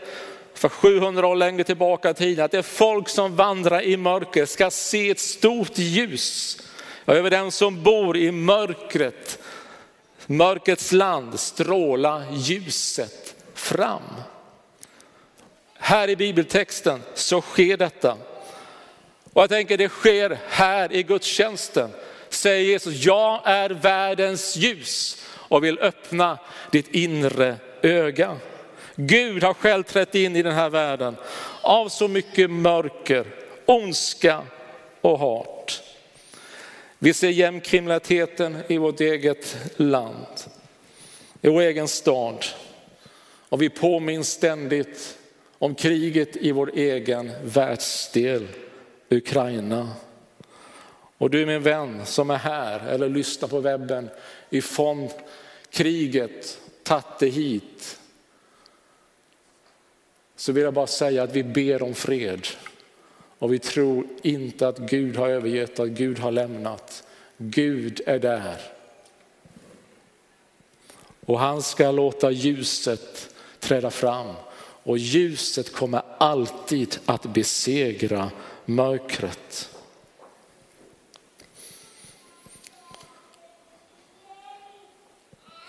för 0.54 0.68
700 0.68 1.26
år 1.26 1.37
längre 1.37 1.64
tillbaka 1.64 2.11
i 2.11 2.14
tiden, 2.14 2.44
att 2.44 2.50
det 2.50 2.59
är 2.59 2.62
folk 2.62 3.09
som 3.09 3.37
vandrar 3.37 3.82
i 3.82 3.97
mörker 3.97 4.47
ska 4.47 4.70
se 4.70 5.11
ett 5.11 5.20
stort 5.20 5.78
ljus 5.78 6.59
över 7.06 7.30
den 7.30 7.50
som 7.50 7.82
bor 7.82 8.16
i 8.16 8.32
mörkret 8.32 9.38
mörkrets 10.26 10.92
land 10.92 11.40
stråla 11.40 12.23
ljuset 12.32 13.35
fram. 13.54 14.02
Här 15.90 16.11
i 16.11 16.16
bibeltexten 16.16 17.02
så 17.14 17.40
sker 17.40 17.76
detta. 17.76 18.16
Och 19.32 19.42
jag 19.42 19.49
tänker 19.49 19.76
det 19.76 19.88
sker 19.88 20.38
här 20.49 20.92
i 20.92 21.02
gudstjänsten. 21.02 21.90
Säger 22.28 22.64
Jesus, 22.64 23.04
jag 23.04 23.40
är 23.44 23.70
världens 23.70 24.56
ljus 24.56 25.25
och 25.32 25.64
vill 25.64 25.78
öppna 25.78 26.38
ditt 26.70 26.88
inre 26.88 27.56
öga. 27.82 28.37
Gud 28.94 29.42
har 29.42 29.54
själv 29.54 29.82
trätt 29.82 30.14
in 30.14 30.37
i 30.37 30.42
den 30.42 30.54
här 30.54 30.70
världen 30.70 31.16
av 31.61 31.88
så 31.88 32.09
mycket 32.09 32.50
mörker, 32.50 33.26
ondska 33.66 34.42
och 35.00 35.18
hat. 35.18 35.82
Vi 36.99 37.14
ser 37.14 37.30
gängkriminaliteten 37.30 38.59
i 38.68 38.78
vårt 38.78 39.00
eget 39.00 39.56
land, 39.76 40.40
i 41.42 41.49
vår 41.49 41.61
egen 41.61 41.88
stad. 41.88 42.44
Och 43.49 43.62
vi 43.62 43.68
påminns 43.68 44.28
ständigt 44.30 45.16
om 45.61 45.75
kriget 45.75 46.37
i 46.37 46.52
vår 46.52 46.71
egen 46.75 47.31
världsdel, 47.45 48.47
Ukraina. 49.09 49.88
Och 51.19 51.31
du 51.31 51.47
min 51.47 51.62
vän 51.62 52.07
som 52.07 52.31
är 52.31 52.37
här 52.37 52.87
eller 52.88 53.09
lyssnar 53.09 53.49
på 53.49 53.61
webben 53.61 54.11
ifrån 54.50 55.09
kriget, 55.71 56.61
tatte 56.83 57.26
hit. 57.26 58.00
Så 60.37 60.52
vill 60.52 60.64
jag 60.64 60.75
bara 60.75 60.87
säga 60.87 61.23
att 61.23 61.37
vi 61.37 61.43
ber 61.43 61.83
om 61.83 61.95
fred. 61.95 62.47
Och 63.38 63.52
vi 63.52 63.59
tror 63.59 64.07
inte 64.23 64.69
att 64.69 64.79
Gud 64.79 65.17
har 65.17 65.29
övergett, 65.29 65.81
att 65.81 65.88
Gud 65.88 66.19
har 66.19 66.31
lämnat. 66.31 67.05
Gud 67.37 68.00
är 68.07 68.19
där. 68.19 68.57
Och 71.26 71.38
han 71.38 71.62
ska 71.62 71.90
låta 71.90 72.31
ljuset 72.31 73.35
träda 73.59 73.90
fram. 73.90 74.35
Och 74.90 74.99
ljuset 74.99 75.73
kommer 75.73 76.02
alltid 76.18 76.99
att 77.06 77.23
besegra 77.23 78.30
mörkret. 78.64 79.70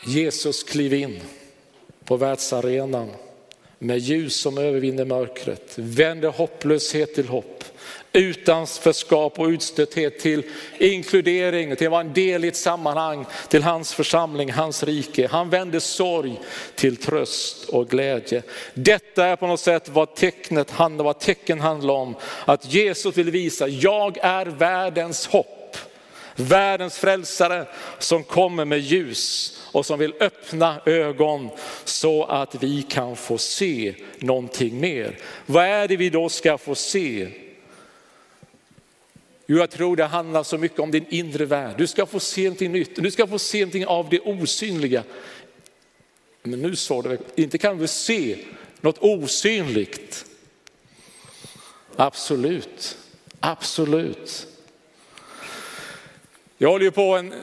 Jesus 0.05 0.63
kliv 0.63 0.93
in 0.93 1.19
på 2.03 2.17
världsarenan 2.17 3.09
med 3.79 3.97
ljus 3.97 4.35
som 4.35 4.57
övervinner 4.57 5.05
mörkret, 5.05 5.73
vänder 5.75 6.29
hopplöshet 6.29 7.15
till 7.15 7.27
hopp, 7.27 7.50
utanförskap 8.13 9.39
och 9.39 9.47
utstötthet 9.47 10.19
till 10.19 10.43
inkludering, 10.77 11.75
till 11.75 11.87
att 11.87 11.91
vara 11.91 12.01
en 12.01 12.13
del 12.13 12.45
i 12.45 12.47
ett 12.47 12.55
sammanhang, 12.55 13.25
till 13.49 13.63
hans 13.63 13.93
församling, 13.93 14.51
hans 14.51 14.83
rike. 14.83 15.27
Han 15.27 15.49
vänder 15.49 15.79
sorg 15.79 16.39
till 16.75 16.97
tröst 16.97 17.69
och 17.69 17.89
glädje. 17.89 18.43
Detta 18.73 19.25
är 19.25 19.35
på 19.35 19.47
något 19.47 19.59
sätt 19.59 19.89
vad 19.89 20.15
tecknet 20.15 20.71
handlar, 20.71 21.05
vad 21.05 21.19
tecken 21.19 21.59
handlar 21.59 21.93
om. 21.93 22.15
Att 22.45 22.73
Jesus 22.73 23.17
vill 23.17 23.31
visa, 23.31 23.67
jag 23.67 24.17
är 24.21 24.45
världens 24.45 25.27
hopp. 25.27 25.77
Världens 26.35 26.97
frälsare 26.97 27.65
som 27.99 28.23
kommer 28.23 28.65
med 28.65 28.79
ljus 28.79 29.57
och 29.71 29.85
som 29.85 29.99
vill 29.99 30.13
öppna 30.19 30.81
ögon 30.85 31.49
så 31.83 32.23
att 32.23 32.63
vi 32.63 32.81
kan 32.81 33.15
få 33.15 33.37
se 33.37 33.95
någonting 34.17 34.79
mer. 34.79 35.17
Vad 35.45 35.65
är 35.65 35.87
det 35.87 35.97
vi 35.97 36.09
då 36.09 36.29
ska 36.29 36.57
få 36.57 36.75
se? 36.75 37.27
Jo, 39.51 39.57
jag 39.57 39.69
tror 39.69 39.95
det 39.95 40.05
handlar 40.05 40.43
så 40.43 40.57
mycket 40.57 40.79
om 40.79 40.91
din 40.91 41.05
inre 41.09 41.45
värld. 41.45 41.75
Du 41.77 41.87
ska 41.87 42.05
få 42.05 42.19
se 42.19 42.43
någonting 42.43 42.71
nytt, 42.71 42.95
du 42.95 43.11
ska 43.11 43.27
få 43.27 43.39
se 43.39 43.59
någonting 43.59 43.85
av 43.85 44.09
det 44.09 44.19
osynliga. 44.19 45.03
Men 46.43 46.61
nu 46.61 46.75
sa 46.75 47.01
du, 47.01 47.17
inte 47.35 47.57
kan 47.57 47.77
du 47.77 47.87
se 47.87 48.37
något 48.81 48.97
osynligt. 48.99 50.25
Absolut, 51.95 52.97
absolut. 53.39 54.47
Jag 56.57 56.69
håller 56.69 56.85
ju 56.85 56.91
på 56.91 57.17
en, 57.17 57.33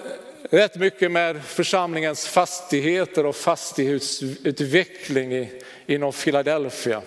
rätt 0.51 0.77
mycket 0.77 1.11
med 1.11 1.45
församlingens 1.45 2.27
fastigheter 2.27 3.27
och 3.27 3.37
fastighetsutveckling 3.37 5.33
i, 5.33 5.63
inom 5.87 6.13
Philadelphia. 6.13 7.03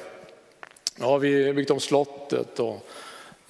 Nu 0.95 1.05
har 1.05 1.19
vi 1.19 1.53
byggt 1.53 1.71
om 1.71 1.79
slottet 1.79 2.59
och 2.59 2.87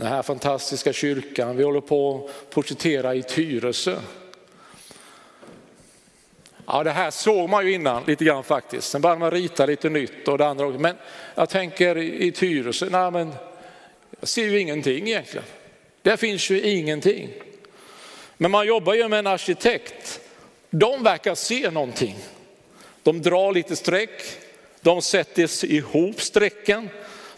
den 0.01 0.09
här 0.09 0.21
fantastiska 0.21 0.93
kyrkan. 0.93 1.57
Vi 1.57 1.63
håller 1.63 1.81
på 1.81 2.29
att 2.29 2.49
projektera 2.49 3.15
i 3.15 3.23
Tyresö. 3.23 3.95
Ja, 6.65 6.83
det 6.83 6.91
här 6.91 7.11
såg 7.11 7.49
man 7.49 7.65
ju 7.65 7.73
innan 7.73 8.03
lite 8.03 8.25
grann 8.25 8.43
faktiskt. 8.43 8.89
Sen 8.89 9.01
började 9.01 9.19
man 9.19 9.31
rita 9.31 9.65
lite 9.65 9.89
nytt 9.89 10.27
och 10.27 10.37
det 10.37 10.47
andra 10.47 10.65
också. 10.65 10.79
Men 10.79 10.95
jag 11.35 11.49
tänker 11.49 11.97
i 11.97 12.31
Tyresö, 12.31 12.87
nej 12.91 13.11
men 13.11 13.33
jag 14.19 14.29
ser 14.29 14.43
ju 14.43 14.59
ingenting 14.59 15.07
egentligen. 15.07 15.45
Där 16.01 16.17
finns 16.17 16.49
ju 16.49 16.61
ingenting. 16.61 17.29
Men 18.37 18.51
man 18.51 18.67
jobbar 18.67 18.93
ju 18.93 19.07
med 19.07 19.19
en 19.19 19.27
arkitekt. 19.27 20.19
De 20.69 21.03
verkar 21.03 21.35
se 21.35 21.71
någonting. 21.71 22.15
De 23.03 23.21
drar 23.21 23.53
lite 23.53 23.75
streck, 23.75 24.21
de 24.81 25.01
sätter 25.01 25.65
ihop 25.65 26.21
strecken, 26.21 26.89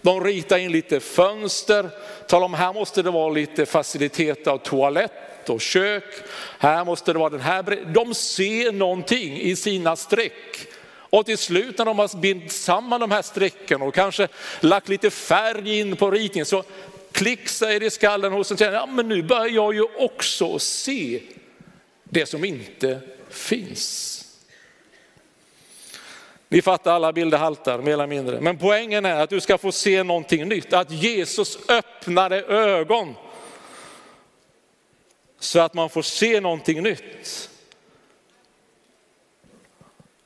de 0.03 0.23
ritar 0.23 0.57
in 0.57 0.71
lite 0.71 0.99
fönster, 0.99 1.89
talar 2.27 2.45
om 2.45 2.53
här 2.53 2.73
måste 2.73 3.01
det 3.01 3.11
vara 3.11 3.29
lite 3.29 3.65
facilitet 3.65 4.47
av 4.47 4.57
toalett 4.57 5.49
och 5.49 5.61
kök. 5.61 6.03
Här 6.59 6.85
måste 6.85 7.13
det 7.13 7.19
vara 7.19 7.29
den 7.29 7.39
här. 7.39 7.93
De 7.93 8.13
ser 8.13 8.71
någonting 8.71 9.41
i 9.41 9.55
sina 9.55 9.95
streck. 9.95 10.67
Och 10.93 11.25
till 11.25 11.37
slut 11.37 11.77
när 11.77 11.85
de 11.85 11.99
har 11.99 12.17
bindit 12.17 12.51
samman 12.51 12.99
de 12.99 13.11
här 13.11 13.21
strecken 13.21 13.81
och 13.81 13.93
kanske 13.93 14.27
lagt 14.59 14.89
lite 14.89 15.09
färg 15.09 15.79
in 15.79 15.95
på 15.95 16.11
ritningen 16.11 16.45
så 16.45 16.63
klick 17.11 17.49
säger 17.49 17.79
det 17.79 17.85
i 17.85 17.89
skallen 17.89 18.33
hos 18.33 18.51
en 18.51 18.73
ja 18.73 18.85
men 18.85 19.09
nu 19.09 19.23
börjar 19.23 19.47
jag 19.47 19.73
ju 19.73 19.83
också 19.97 20.59
se 20.59 21.21
det 22.03 22.25
som 22.25 22.45
inte 22.45 22.99
finns. 23.29 24.22
Ni 26.53 26.61
fattar 26.61 26.93
alla 26.93 27.13
bilder 27.13 27.37
haltar 27.37 27.77
mer 27.77 27.93
eller 27.93 28.07
mindre. 28.07 28.41
Men 28.41 28.57
poängen 28.57 29.05
är 29.05 29.15
att 29.15 29.29
du 29.29 29.41
ska 29.41 29.57
få 29.57 29.71
se 29.71 30.03
någonting 30.03 30.47
nytt. 30.47 30.73
Att 30.73 30.91
Jesus 30.91 31.57
öppnade 31.69 32.41
ögon. 32.41 33.15
Så 35.39 35.59
att 35.59 35.73
man 35.73 35.89
får 35.89 36.01
se 36.01 36.39
någonting 36.39 36.83
nytt. 36.83 37.49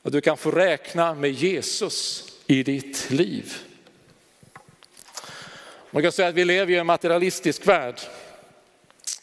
Att 0.02 0.12
du 0.12 0.20
kan 0.20 0.36
få 0.36 0.50
räkna 0.50 1.14
med 1.14 1.30
Jesus 1.30 2.24
i 2.46 2.62
ditt 2.62 3.10
liv. 3.10 3.54
Man 5.90 6.02
kan 6.02 6.12
säga 6.12 6.28
att 6.28 6.34
vi 6.34 6.44
lever 6.44 6.72
i 6.72 6.76
en 6.76 6.86
materialistisk 6.86 7.66
värld. 7.66 8.00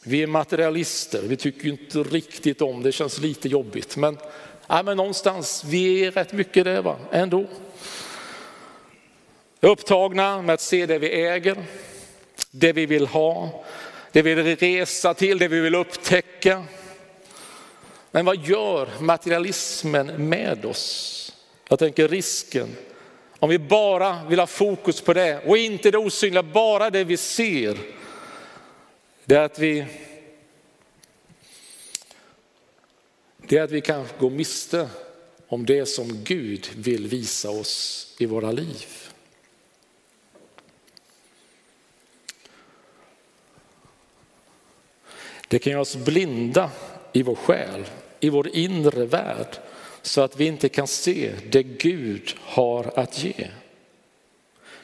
Vi 0.03 0.23
är 0.23 0.27
materialister, 0.27 1.21
vi 1.21 1.37
tycker 1.37 1.67
inte 1.67 1.99
riktigt 1.99 2.61
om 2.61 2.83
det, 2.83 2.87
Det 2.87 2.91
känns 2.91 3.17
lite 3.17 3.49
jobbigt. 3.49 3.97
Men, 3.97 4.17
ja, 4.67 4.84
men 4.84 4.97
någonstans, 4.97 5.63
vi 5.63 6.06
är 6.06 6.12
rätt 6.12 6.34
mycket 6.34 6.63
det 6.63 6.82
va? 6.82 6.97
ändå. 7.12 7.45
Upptagna 9.60 10.41
med 10.41 10.54
att 10.54 10.62
se 10.62 10.86
det 10.86 10.97
vi 10.97 11.25
äger, 11.25 11.63
det 12.51 12.73
vi 12.73 12.86
vill 12.86 13.08
ha, 13.08 13.63
det 14.12 14.21
vi 14.21 14.34
vill 14.36 14.58
resa 14.58 15.13
till, 15.13 15.38
det 15.38 15.47
vi 15.47 15.60
vill 15.60 15.75
upptäcka. 15.75 16.63
Men 18.12 18.25
vad 18.25 18.38
gör 18.38 18.89
materialismen 18.99 20.30
med 20.30 20.65
oss? 20.65 21.34
Jag 21.69 21.80
tänker 21.80 22.08
risken 22.08 22.75
om 23.39 23.49
vi 23.49 23.60
bara 23.60 24.19
vill 24.30 24.39
ha 24.39 24.47
fokus 24.47 25.01
på 25.01 25.13
det 25.13 25.41
och 25.45 25.58
inte 25.58 25.91
det 25.91 25.97
osynliga, 25.97 26.43
bara 26.43 26.89
det 26.89 27.04
vi 27.04 27.17
ser. 27.17 27.78
Det 29.25 29.36
är 29.36 29.39
att 29.41 29.60
vi, 29.60 29.86
det 33.47 33.58
är 33.58 33.63
att 33.63 33.71
vi 33.71 33.81
kan 33.81 34.08
gå 34.19 34.29
miste 34.29 34.89
om 35.47 35.65
det 35.65 35.86
som 35.86 36.23
Gud 36.23 36.69
vill 36.75 37.08
visa 37.08 37.49
oss 37.49 38.15
i 38.19 38.25
våra 38.25 38.51
liv. 38.51 38.86
Det 45.47 45.60
kan 45.60 45.71
göra 45.71 45.81
oss 45.81 45.95
blinda 45.95 46.71
i 47.13 47.23
vår 47.23 47.36
själ, 47.36 47.86
i 48.19 48.29
vår 48.29 48.47
inre 48.47 49.05
värld 49.05 49.58
så 50.01 50.21
att 50.21 50.39
vi 50.39 50.45
inte 50.45 50.69
kan 50.69 50.88
se 50.88 51.34
det 51.49 51.63
Gud 51.63 52.34
har 52.41 52.99
att 52.99 53.23
ge. 53.23 53.49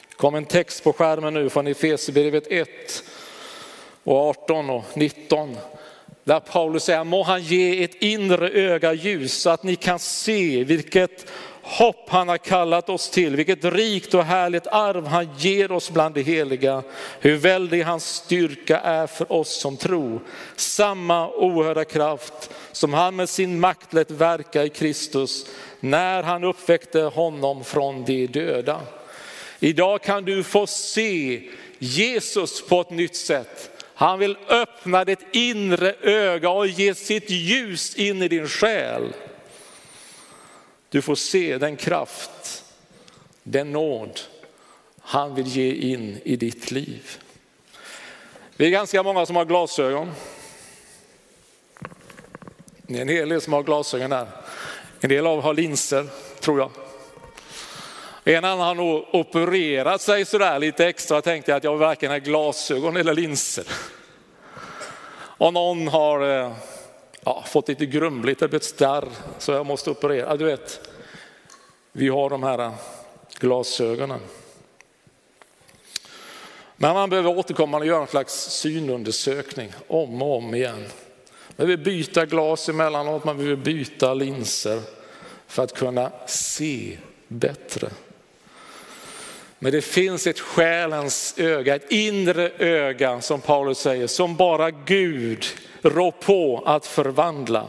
Det 0.08 0.16
kom 0.16 0.34
en 0.34 0.44
text 0.44 0.84
på 0.84 0.92
skärmen 0.92 1.34
nu 1.34 1.50
från 1.50 1.66
Efesierbrevet 1.66 2.46
1 2.46 2.68
och 4.04 4.16
18 4.16 4.70
och 4.70 4.84
19 4.94 5.56
där 6.24 6.40
Paulus 6.40 6.84
säger, 6.84 7.04
må 7.04 7.22
han 7.22 7.42
ge 7.42 7.84
ett 7.84 7.94
inre 7.94 8.48
öga 8.48 8.92
ljus 8.92 9.32
så 9.40 9.50
att 9.50 9.62
ni 9.62 9.76
kan 9.76 9.98
se 9.98 10.64
vilket 10.64 11.26
hopp 11.62 12.08
han 12.08 12.28
har 12.28 12.38
kallat 12.38 12.88
oss 12.88 13.10
till, 13.10 13.36
vilket 13.36 13.64
rikt 13.64 14.14
och 14.14 14.24
härligt 14.24 14.66
arv 14.66 15.06
han 15.06 15.28
ger 15.38 15.72
oss 15.72 15.90
bland 15.90 16.14
de 16.14 16.22
heliga. 16.22 16.82
Hur 17.20 17.36
väldig 17.36 17.82
hans 17.82 18.06
styrka 18.06 18.78
är 18.78 19.06
för 19.06 19.32
oss 19.32 19.60
som 19.60 19.76
tror. 19.76 20.20
Samma 20.56 21.28
oerhörda 21.28 21.84
kraft 21.84 22.50
som 22.72 22.94
han 22.94 23.16
med 23.16 23.28
sin 23.28 23.60
makt 23.60 23.92
lät 23.92 24.10
verka 24.10 24.64
i 24.64 24.68
Kristus 24.68 25.46
när 25.80 26.22
han 26.22 26.44
uppväckte 26.44 27.00
honom 27.00 27.64
från 27.64 28.04
de 28.04 28.26
döda. 28.26 28.80
Idag 29.60 30.02
kan 30.02 30.24
du 30.24 30.44
få 30.44 30.66
se 30.66 31.42
Jesus 31.78 32.68
på 32.68 32.80
ett 32.80 32.90
nytt 32.90 33.16
sätt. 33.16 33.71
Han 34.02 34.18
vill 34.18 34.36
öppna 34.48 35.04
ditt 35.04 35.26
inre 35.32 35.94
öga 36.00 36.50
och 36.50 36.66
ge 36.66 36.94
sitt 36.94 37.30
ljus 37.30 37.94
in 37.94 38.22
i 38.22 38.28
din 38.28 38.48
själ. 38.48 39.12
Du 40.88 41.02
får 41.02 41.14
se 41.14 41.58
den 41.58 41.76
kraft, 41.76 42.64
den 43.42 43.72
nåd 43.72 44.20
han 45.00 45.34
vill 45.34 45.46
ge 45.46 45.72
in 45.72 46.20
i 46.24 46.36
ditt 46.36 46.70
liv. 46.70 47.18
Vi 48.56 48.66
är 48.66 48.70
ganska 48.70 49.02
många 49.02 49.26
som 49.26 49.36
har 49.36 49.44
glasögon. 49.44 50.10
Det 52.82 52.96
är 52.96 53.02
en 53.02 53.08
hel 53.08 53.28
del 53.28 53.40
som 53.40 53.52
har 53.52 53.62
glasögon 53.62 54.10
där. 54.10 54.26
En 55.00 55.08
del 55.08 55.26
av 55.26 55.42
har 55.42 55.54
linser, 55.54 56.06
tror 56.40 56.58
jag. 56.58 56.70
En 58.24 58.44
annan 58.44 58.58
har 58.66 58.74
nog 58.74 59.04
opererat 59.12 60.00
sig 60.00 60.24
sådär 60.24 60.58
lite 60.58 60.86
extra 60.86 61.18
och 61.18 61.24
tänkte 61.24 61.54
att 61.54 61.64
jag 61.64 61.76
varken 61.76 62.10
har 62.10 62.18
glasögon 62.18 62.96
eller 62.96 63.14
linser. 63.14 63.64
Och 65.14 65.52
någon 65.52 65.88
har 65.88 66.20
eh, 66.20 66.52
ja, 67.20 67.44
fått 67.46 67.68
lite 67.68 67.86
grumligt, 67.86 68.40
det 68.40 68.48
blivit 68.48 68.64
starr 68.64 69.08
så 69.38 69.52
jag 69.52 69.66
måste 69.66 69.90
operera. 69.90 70.36
Du 70.36 70.44
vet, 70.44 70.88
vi 71.92 72.08
har 72.08 72.30
de 72.30 72.42
här 72.42 72.58
eh, 72.58 72.72
glasögonen. 73.38 74.20
Men 76.76 76.94
man 76.94 77.10
behöver 77.10 77.38
återkomma 77.38 77.78
och 77.78 77.86
göra 77.86 78.02
en 78.02 78.08
slags 78.08 78.34
synundersökning 78.34 79.72
om 79.88 80.22
och 80.22 80.36
om 80.36 80.54
igen. 80.54 80.84
Man 81.56 81.66
behöver 81.66 81.84
byta 81.84 82.26
glas 82.26 82.68
emellanåt, 82.68 83.24
man 83.24 83.36
behöver 83.36 83.56
byta 83.56 84.14
linser 84.14 84.80
för 85.46 85.62
att 85.62 85.74
kunna 85.74 86.12
se 86.26 86.98
bättre. 87.28 87.90
Men 89.62 89.72
det 89.72 89.82
finns 89.82 90.26
ett 90.26 90.40
själens 90.40 91.34
öga, 91.38 91.74
ett 91.74 91.92
inre 91.92 92.50
öga 92.58 93.20
som 93.20 93.40
Paulus 93.40 93.78
säger, 93.78 94.06
som 94.06 94.36
bara 94.36 94.70
Gud 94.70 95.46
rår 95.82 96.10
på 96.10 96.62
att 96.66 96.86
förvandla. 96.86 97.68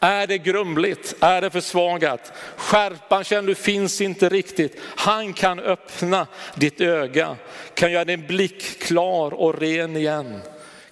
Är 0.00 0.26
det 0.26 0.38
grumligt? 0.38 1.14
Är 1.20 1.40
det 1.40 1.50
försvagat? 1.50 2.32
Skärpan 2.56 3.24
känner 3.24 3.48
du 3.48 3.54
finns 3.54 4.00
inte 4.00 4.28
riktigt. 4.28 4.80
Han 4.82 5.32
kan 5.32 5.60
öppna 5.60 6.26
ditt 6.54 6.80
öga, 6.80 7.36
kan 7.74 7.92
göra 7.92 8.04
din 8.04 8.26
blick 8.26 8.82
klar 8.82 9.34
och 9.34 9.60
ren 9.60 9.96
igen. 9.96 10.40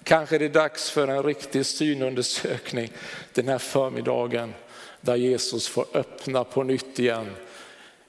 Kanske 0.03 0.37
det 0.37 0.45
är 0.45 0.49
dags 0.49 0.89
för 0.89 1.07
en 1.07 1.23
riktig 1.23 1.65
synundersökning 1.65 2.91
den 3.33 3.47
här 3.47 3.57
förmiddagen 3.57 4.53
där 5.01 5.15
Jesus 5.15 5.67
får 5.67 5.85
öppna 5.93 6.43
på 6.43 6.63
nytt 6.63 6.99
igen 6.99 7.27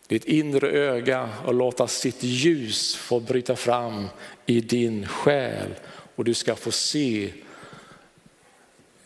ditt 0.09 0.25
inre 0.25 0.68
öga 0.68 1.29
och 1.44 1.55
låta 1.55 1.88
sitt 1.88 2.23
ljus 2.23 2.97
få 2.97 3.21
bryta 3.21 3.57
fram 3.57 4.09
i 4.47 4.61
din 4.61 5.07
själ. 5.07 5.75
Och 6.14 6.25
du 6.25 6.35
ska 6.35 6.57
få 6.57 6.71
se 6.71 7.33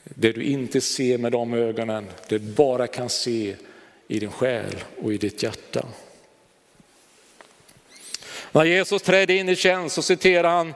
det 0.05 0.33
du 0.33 0.43
inte 0.43 0.81
ser 0.81 1.19
med 1.19 1.33
de 1.33 1.55
ögonen, 1.55 2.07
det 2.29 2.39
du 2.39 2.53
bara 2.53 2.87
kan 2.87 3.09
se 3.09 3.57
i 4.09 4.19
din 4.19 4.31
själ 4.31 4.75
och 5.03 5.13
i 5.13 5.19
ditt 5.19 5.43
hjärta. 5.43 5.87
När 8.53 8.65
Jesus 8.65 9.03
trädde 9.03 9.35
in 9.35 9.49
i 9.49 9.57
tjänst 9.57 9.95
så 9.95 10.03
citerar 10.03 10.49
han 10.49 10.75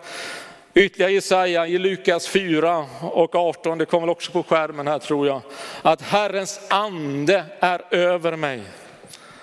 ytterligare 0.75 1.13
Jesaja 1.13 1.67
i 1.67 1.79
Lukas 1.79 2.29
4 2.29 2.87
och 3.01 3.35
18, 3.35 3.79
det 3.79 3.87
kommer 3.87 4.09
också 4.09 4.33
på 4.33 4.43
skärmen 4.43 4.87
här 4.87 4.99
tror 4.99 5.27
jag, 5.27 5.41
att 5.83 6.03
Herrens 6.03 6.61
ande 6.69 7.45
är 7.61 7.95
över 7.95 8.37
mig 8.37 8.63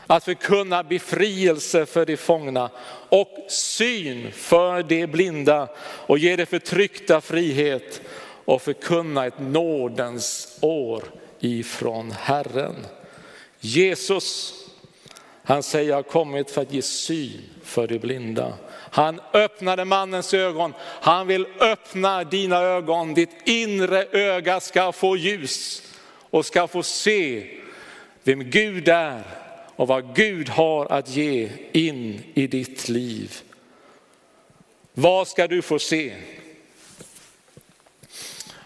att 0.07 0.23
förkunna 0.23 0.83
befrielse 0.83 1.85
för 1.85 2.05
de 2.05 2.17
fångna 2.17 2.69
och 3.09 3.37
syn 3.49 4.31
för 4.31 4.83
de 4.83 5.07
blinda 5.07 5.67
och 5.81 6.17
ge 6.17 6.35
de 6.35 6.45
förtryckta 6.45 7.21
frihet 7.21 8.01
och 8.45 8.61
förkunna 8.61 9.25
ett 9.25 9.39
nådens 9.39 10.57
år 10.61 11.03
ifrån 11.39 12.11
Herren. 12.11 12.75
Jesus, 13.59 14.53
han 15.43 15.63
säger 15.63 15.89
jag 15.89 15.95
har 15.95 16.03
kommit 16.03 16.51
för 16.51 16.61
att 16.61 16.73
ge 16.73 16.81
syn 16.81 17.41
för 17.63 17.87
de 17.87 17.99
blinda. 17.99 18.53
Han 18.71 19.21
öppnade 19.33 19.85
mannens 19.85 20.33
ögon, 20.33 20.73
han 20.79 21.27
vill 21.27 21.45
öppna 21.59 22.23
dina 22.23 22.57
ögon, 22.57 23.13
ditt 23.13 23.35
inre 23.45 24.05
öga 24.11 24.59
ska 24.59 24.91
få 24.91 25.17
ljus 25.17 25.81
och 26.29 26.45
ska 26.45 26.67
få 26.67 26.83
se 26.83 27.47
vem 28.23 28.43
Gud 28.49 28.87
är 28.87 29.42
och 29.75 29.87
vad 29.87 30.15
Gud 30.15 30.49
har 30.49 30.91
att 30.91 31.09
ge 31.09 31.49
in 31.71 32.23
i 32.33 32.47
ditt 32.47 32.89
liv. 32.89 33.41
Vad 34.93 35.27
ska 35.27 35.47
du 35.47 35.61
få 35.61 35.79
se? 35.79 36.13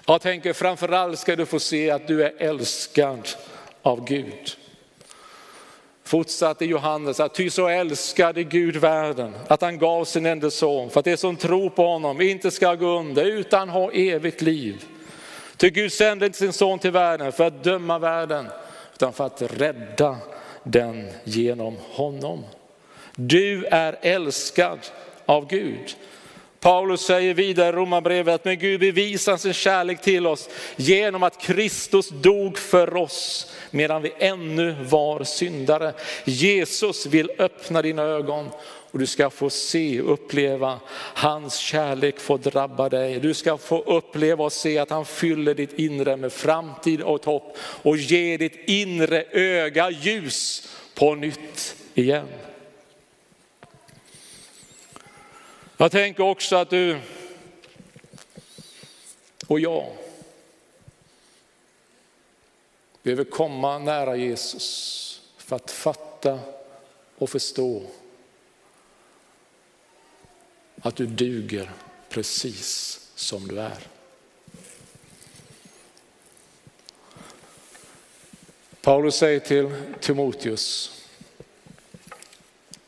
Jag 0.05 0.21
tänker 0.21 0.53
framförallt 0.53 1.19
ska 1.19 1.35
du 1.35 1.45
få 1.45 1.59
se 1.59 1.91
att 1.91 2.07
du 2.07 2.23
är 2.23 2.33
älskad 2.37 3.29
av 3.81 4.05
Gud. 4.05 4.57
Fortsatte 6.03 6.65
Johannes 6.65 7.19
att 7.19 7.33
ty 7.33 7.49
så 7.49 7.67
älskade 7.67 8.43
Gud 8.43 8.75
världen 8.75 9.35
att 9.47 9.61
han 9.61 9.77
gav 9.77 10.05
sin 10.05 10.25
enda 10.25 10.51
son 10.51 10.89
för 10.89 10.99
att 10.99 11.05
det 11.05 11.17
som 11.17 11.35
tror 11.35 11.69
på 11.69 11.87
honom 11.87 12.21
inte 12.21 12.51
ska 12.51 12.75
gå 12.75 12.99
under 12.99 13.25
utan 13.25 13.69
ha 13.69 13.91
evigt 13.91 14.41
liv. 14.41 14.85
Ty 15.57 15.69
Gud 15.69 15.91
sände 15.91 16.25
inte 16.25 16.37
sin 16.37 16.53
son 16.53 16.79
till 16.79 16.91
världen 16.91 17.31
för 17.31 17.47
att 17.47 17.63
döma 17.63 17.99
världen 17.99 18.47
utan 18.93 19.13
för 19.13 19.25
att 19.25 19.41
rädda 19.41 20.17
den 20.71 21.09
genom 21.23 21.75
honom. 21.91 22.43
Du 23.15 23.65
är 23.65 23.97
älskad 24.01 24.79
av 25.25 25.47
Gud. 25.47 25.95
Paulus 26.59 27.01
säger 27.01 27.33
vidare 27.33 27.69
i 27.69 27.71
Romarbrevet 27.71 28.35
att 28.35 28.45
med 28.45 28.59
Gud 28.59 28.79
bevisar 28.79 29.37
sin 29.37 29.53
kärlek 29.53 30.01
till 30.01 30.27
oss 30.27 30.49
genom 30.75 31.23
att 31.23 31.41
Kristus 31.41 32.09
dog 32.09 32.57
för 32.57 32.95
oss 32.95 33.53
medan 33.71 34.01
vi 34.01 34.13
ännu 34.19 34.75
var 34.89 35.23
syndare. 35.23 35.93
Jesus 36.25 37.05
vill 37.05 37.31
öppna 37.39 37.81
dina 37.81 38.01
ögon 38.01 38.49
och 38.91 38.99
du 38.99 39.05
ska 39.05 39.29
få 39.29 39.49
se 39.49 40.01
och 40.01 40.13
uppleva 40.13 40.79
hans 41.15 41.55
kärlek 41.55 42.19
få 42.19 42.37
drabba 42.37 42.89
dig. 42.89 43.19
Du 43.19 43.33
ska 43.33 43.57
få 43.57 43.81
uppleva 43.81 44.43
och 44.43 44.53
se 44.53 44.77
att 44.77 44.89
han 44.89 45.05
fyller 45.05 45.53
ditt 45.53 45.73
inre 45.73 46.17
med 46.17 46.33
framtid 46.33 47.01
och 47.01 47.25
hopp 47.25 47.57
och 47.59 47.97
ger 47.97 48.37
ditt 48.37 48.69
inre 48.69 49.23
öga 49.31 49.89
ljus 49.89 50.69
på 50.95 51.15
nytt 51.15 51.75
igen. 51.93 52.27
Jag 55.77 55.91
tänker 55.91 56.23
också 56.23 56.55
att 56.55 56.69
du 56.69 56.99
och 59.47 59.59
jag 59.59 59.85
behöver 63.03 63.23
komma 63.23 63.79
nära 63.79 64.15
Jesus 64.15 65.21
för 65.37 65.55
att 65.55 65.71
fatta 65.71 66.39
och 67.17 67.29
förstå 67.29 67.81
att 70.81 70.95
du 70.95 71.05
duger 71.05 71.71
precis 72.09 72.99
som 73.15 73.47
du 73.47 73.59
är. 73.59 73.77
Paulus 78.81 79.15
säger 79.15 79.39
till 79.39 79.69
Timoteus, 79.99 80.91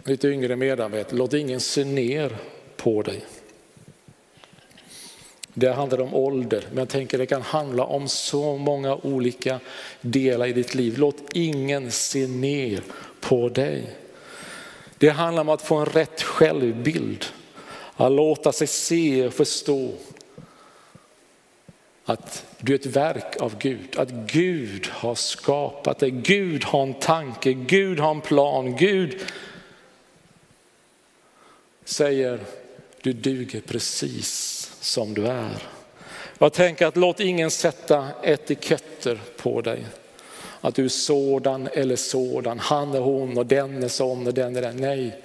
lite 0.04 0.28
yngre 0.28 0.56
medarbetare, 0.56 1.18
låt 1.18 1.34
ingen 1.34 1.60
se 1.60 1.84
ner 1.84 2.38
på 2.78 3.02
dig. 3.02 3.26
Det 5.54 5.72
handlar 5.72 6.02
om 6.02 6.14
ålder, 6.14 6.66
men 6.70 6.78
jag 6.78 6.90
tänker 6.90 7.18
det 7.18 7.26
kan 7.26 7.42
handla 7.42 7.84
om 7.84 8.08
så 8.08 8.58
många 8.58 8.96
olika 8.96 9.60
delar 10.02 10.48
i 10.48 10.54
ditt 10.54 10.76
liv. 10.76 10.98
Låt 10.98 11.18
ingen 11.34 11.92
se 11.92 12.28
ner 12.28 12.84
på 13.20 13.50
dig. 13.50 13.96
Det 14.98 15.10
handlar 15.10 15.42
om 15.42 15.50
att 15.50 15.62
få 15.62 15.76
en 15.76 15.86
rätt 15.86 16.22
självbild. 16.22 17.26
Att 18.00 18.12
låta 18.12 18.52
sig 18.52 18.68
se 18.68 19.28
och 19.28 19.34
förstå 19.34 19.92
att 22.06 22.46
du 22.58 22.74
är 22.74 22.80
ett 22.80 22.86
verk 22.86 23.38
av 23.40 23.58
Gud, 23.58 24.00
att 24.00 24.10
Gud 24.12 24.88
har 24.88 25.16
skapat 25.16 26.00
dig, 26.00 26.12
Gud 26.12 26.64
har 26.64 26.84
en 26.84 26.94
tanke, 26.94 27.54
Gud 27.54 28.00
har 28.00 28.12
en 28.12 28.22
plan, 28.22 28.76
Gud 28.76 29.20
säger 31.86 32.40
du 33.02 33.14
duger 33.14 33.62
precis 33.62 34.72
som 34.82 35.14
du 35.14 35.28
är. 35.28 35.64
Jag 36.38 36.54
tänker 36.54 36.88
att 36.88 36.98
låt 36.98 37.20
ingen 37.20 37.52
sätta 37.52 38.08
etiketter 38.24 39.22
på 39.38 39.62
dig. 39.62 39.86
att 40.62 40.76
du 40.76 40.86
är 40.86 40.90
sådan 40.90 41.70
eller 41.74 41.96
sådan, 41.96 42.60
han 42.60 42.94
är 42.94 43.00
hon 43.00 43.38
och 43.38 43.46
den 43.46 43.84
är 43.84 43.88
sån 43.88 44.28
och 44.28 44.34
den 44.34 44.56
är 44.56 44.62
den. 44.62 44.78
Nej, 44.78 45.22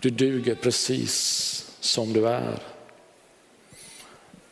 du 0.00 0.10
duger 0.10 0.54
precis 0.54 1.55
som 1.86 2.12
du 2.12 2.28
är. 2.28 2.58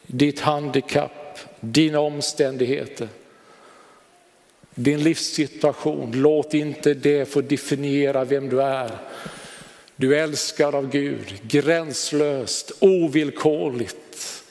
Ditt 0.06 0.40
handikapp, 0.40 1.38
dina 1.60 2.00
omständigheter, 2.00 3.08
din 4.74 5.02
livssituation, 5.02 6.12
låt 6.14 6.54
inte 6.54 6.94
det 6.94 7.26
få 7.26 7.40
definiera 7.40 8.24
vem 8.24 8.48
du 8.48 8.62
är. 8.62 8.90
Du 9.96 10.16
älskar 10.16 10.74
av 10.74 10.90
Gud, 10.90 11.40
gränslöst, 11.42 12.72
ovillkorligt. 12.80 14.44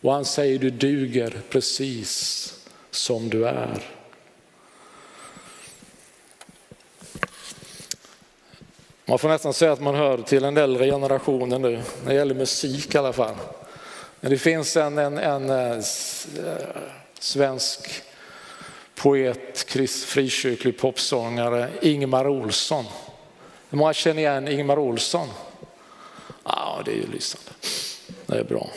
Och 0.00 0.12
han 0.12 0.24
säger 0.24 0.58
du 0.58 0.70
duger 0.70 1.40
precis 1.48 2.54
som 2.90 3.28
du 3.28 3.48
är. 3.48 3.97
Man 9.08 9.18
får 9.18 9.28
nästan 9.28 9.54
säga 9.54 9.72
att 9.72 9.80
man 9.80 9.94
hör 9.94 10.18
till 10.18 10.42
den 10.42 10.56
äldre 10.56 10.86
generationen 10.90 11.62
nu, 11.62 11.82
när 12.04 12.12
det 12.12 12.14
gäller 12.14 12.34
musik 12.34 12.94
i 12.94 12.98
alla 12.98 13.12
fall. 13.12 13.34
Men 14.20 14.30
det 14.30 14.38
finns 14.38 14.76
en, 14.76 14.98
en, 14.98 15.18
en, 15.18 15.50
eh, 15.50 15.56
en 15.56 15.78
eh, 15.78 15.82
svensk 17.18 18.02
poet, 18.94 19.66
frikyrklig 20.06 20.78
popsångare, 20.78 21.70
Ingmar 21.82 22.28
Olsson. 22.28 22.84
Hur 23.70 23.78
många 23.78 23.92
känner 23.92 24.20
igen 24.20 24.48
Ingmar 24.48 24.78
Olsson? 24.78 25.28
Ja, 26.44 26.82
det 26.84 26.90
är 26.90 26.96
ju 26.96 27.06
lysande. 27.06 27.50
Det 28.26 28.38
är 28.38 28.44
bra. 28.44 28.70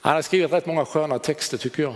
Han 0.00 0.14
har 0.14 0.22
skrivit 0.22 0.52
rätt 0.52 0.66
många 0.66 0.84
sköna 0.84 1.18
texter 1.18 1.58
tycker 1.58 1.82
jag. 1.82 1.94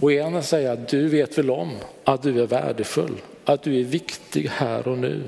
Och 0.00 0.12
en 0.12 0.42
säger 0.42 0.72
att 0.72 0.88
du 0.88 1.08
vet 1.08 1.38
väl 1.38 1.50
om 1.50 1.76
att 2.04 2.22
du 2.22 2.42
är 2.42 2.46
värdefull, 2.46 3.16
att 3.44 3.62
du 3.62 3.80
är 3.80 3.84
viktig 3.84 4.50
här 4.52 4.88
och 4.88 4.98
nu. 4.98 5.22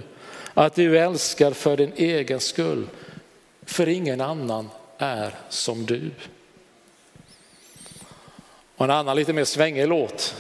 Att 0.55 0.75
du 0.75 0.99
älskar 0.99 1.51
för 1.51 1.77
din 1.77 1.93
egen 1.97 2.41
skull, 2.41 2.87
för 3.67 3.89
ingen 3.89 4.21
annan 4.21 4.69
är 4.99 5.35
som 5.49 5.87
du. 5.87 6.11
Och 8.77 8.85
en 8.85 8.91
annan 8.91 9.17
lite 9.17 9.33
mer 9.33 9.45
svängig 9.45 9.89
låt, 9.89 10.35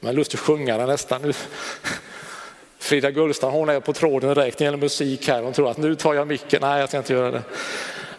men 0.00 0.14
lust 0.14 0.34
att 0.34 0.40
sjunga 0.40 0.76
den 0.78 0.88
nästan. 0.88 1.32
Frida 2.78 3.10
Gullstrand 3.10 3.54
hon 3.54 3.68
är 3.68 3.80
på 3.80 3.92
tråden 3.92 4.34
direkt 4.34 4.58
när 4.58 4.64
det 4.64 4.68
gäller 4.68 4.78
musik 4.78 5.28
här. 5.28 5.42
Hon 5.42 5.52
tror 5.52 5.70
att 5.70 5.78
nu 5.78 5.94
tar 5.94 6.14
jag 6.14 6.26
micken. 6.28 6.58
Nej, 6.62 6.80
jag 6.80 6.88
ska 6.88 6.98
inte 6.98 7.12
göra 7.12 7.30
det. 7.30 7.42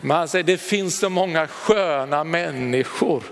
Men 0.01 0.17
han 0.17 0.27
säger 0.27 0.43
det 0.43 0.57
finns 0.57 0.99
så 0.99 1.09
många 1.09 1.47
sköna 1.47 2.23
människor. 2.23 3.23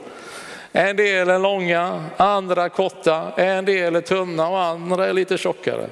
En 0.71 0.95
del 0.95 1.29
är 1.29 1.39
långa, 1.39 2.05
andra 2.17 2.69
korta, 2.69 3.31
en 3.37 3.65
del 3.65 3.95
är 3.95 4.01
tunna 4.01 4.49
och 4.49 4.59
andra 4.59 5.07
är 5.07 5.13
lite 5.13 5.37
tjockare. 5.37 5.87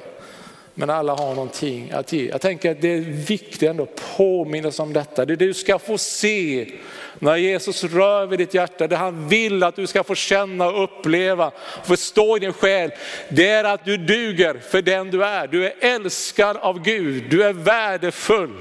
Men 0.73 0.89
alla 0.89 1.15
har 1.15 1.35
någonting 1.35 1.91
att 1.91 2.13
ge. 2.13 2.29
Jag 2.29 2.41
tänker 2.41 2.71
att 2.71 2.81
det 2.81 2.93
är 2.93 3.01
viktigt 3.27 3.63
ändå 3.63 3.83
att 3.83 4.17
påminna 4.17 4.71
om 4.79 4.93
detta. 4.93 5.25
Det 5.25 5.35
du 5.35 5.53
ska 5.53 5.79
få 5.79 5.97
se 5.97 6.71
när 7.19 7.35
Jesus 7.35 7.83
rör 7.83 8.25
vid 8.25 8.39
ditt 8.39 8.53
hjärta, 8.53 8.87
det 8.87 8.95
han 8.95 9.27
vill 9.27 9.63
att 9.63 9.75
du 9.75 9.87
ska 9.87 10.03
få 10.03 10.15
känna 10.15 10.67
och 10.67 10.83
uppleva, 10.83 11.51
förstå 11.83 12.37
i 12.37 12.39
din 12.39 12.53
själ, 12.53 12.91
det 13.29 13.49
är 13.49 13.63
att 13.63 13.85
du 13.85 13.97
duger 13.97 14.59
för 14.69 14.81
den 14.81 15.11
du 15.11 15.23
är. 15.23 15.47
Du 15.47 15.65
är 15.65 15.73
älskad 15.79 16.57
av 16.57 16.83
Gud, 16.83 17.23
du 17.29 17.43
är 17.43 17.53
värdefull. 17.53 18.53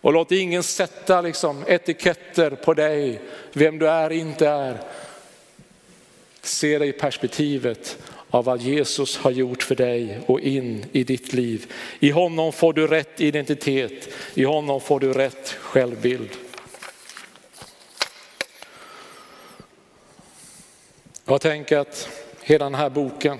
Och 0.00 0.12
låt 0.12 0.32
ingen 0.32 0.62
sätta 0.62 1.20
liksom 1.20 1.64
etiketter 1.66 2.50
på 2.50 2.74
dig, 2.74 3.20
vem 3.52 3.78
du 3.78 3.88
är 3.88 4.12
inte 4.12 4.48
är. 4.48 4.80
Se 6.42 6.78
dig 6.78 6.88
i 6.88 6.92
perspektivet 6.92 7.98
av 8.30 8.44
vad 8.44 8.60
Jesus 8.60 9.16
har 9.16 9.30
gjort 9.30 9.62
för 9.62 9.74
dig 9.74 10.20
och 10.26 10.40
in 10.40 10.84
i 10.92 11.04
ditt 11.04 11.32
liv. 11.32 11.72
I 12.00 12.10
honom 12.10 12.52
får 12.52 12.72
du 12.72 12.86
rätt 12.86 13.20
identitet, 13.20 14.08
i 14.34 14.44
honom 14.44 14.80
får 14.80 15.00
du 15.00 15.12
rätt 15.12 15.48
självbild. 15.48 16.30
Jag 21.24 21.40
tänker 21.40 21.78
att 21.78 22.08
hela 22.40 22.64
den 22.64 22.74
här 22.74 22.90
boken, 22.90 23.38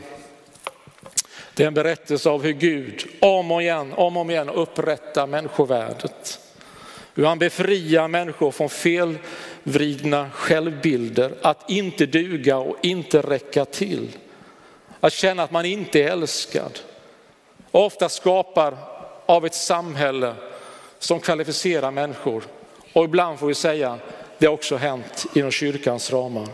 det 1.55 1.63
är 1.63 1.67
en 1.67 1.75
berättelse 1.75 2.31
av 2.31 2.43
hur 2.43 2.53
Gud 2.53 3.07
om 3.21 3.51
och 3.51 3.63
igen, 3.63 3.93
om 3.93 4.17
och 4.17 4.21
om 4.21 4.31
igen 4.31 4.49
upprättar 4.49 5.27
människovärdet. 5.27 6.41
Hur 7.17 7.25
han 7.25 7.39
befriar 7.39 8.09
människor 8.09 8.51
från 8.51 8.69
felvridna 8.69 10.31
självbilder, 10.31 11.35
att 11.43 11.71
inte 11.71 12.07
duga 12.07 12.57
och 12.57 12.77
inte 12.83 13.21
räcka 13.21 13.65
till. 13.65 14.09
Att 15.01 15.13
känna 15.13 15.43
att 15.43 15.51
man 15.51 15.65
inte 15.65 16.03
är 16.03 16.11
älskad. 16.11 16.79
Ofta 17.71 18.09
skapar 18.09 18.77
av 19.27 19.47
ett 19.47 19.55
samhälle 19.55 20.35
som 20.99 21.21
kvalificerar 21.21 21.91
människor. 21.91 22.45
Och 22.93 23.05
ibland 23.05 23.39
får 23.39 23.47
vi 23.47 23.55
säga, 23.55 23.99
det 24.39 24.47
har 24.47 24.55
också 24.55 24.77
hänt 24.77 25.27
inom 25.35 25.51
kyrkans 25.51 26.13
ramar. 26.13 26.49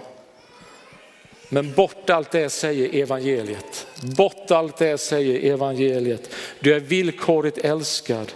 Men 1.49 1.73
bort 1.73 2.11
allt 2.11 2.31
det 2.31 2.51
säger 2.51 3.03
evangeliet. 3.03 3.87
Bort 4.17 4.51
allt 4.51 4.77
det 4.77 4.99
säger 4.99 5.53
evangeliet. 5.53 6.31
Du 6.61 6.75
är 6.75 6.81
villkorligt 6.81 7.59
älskad 7.59 8.33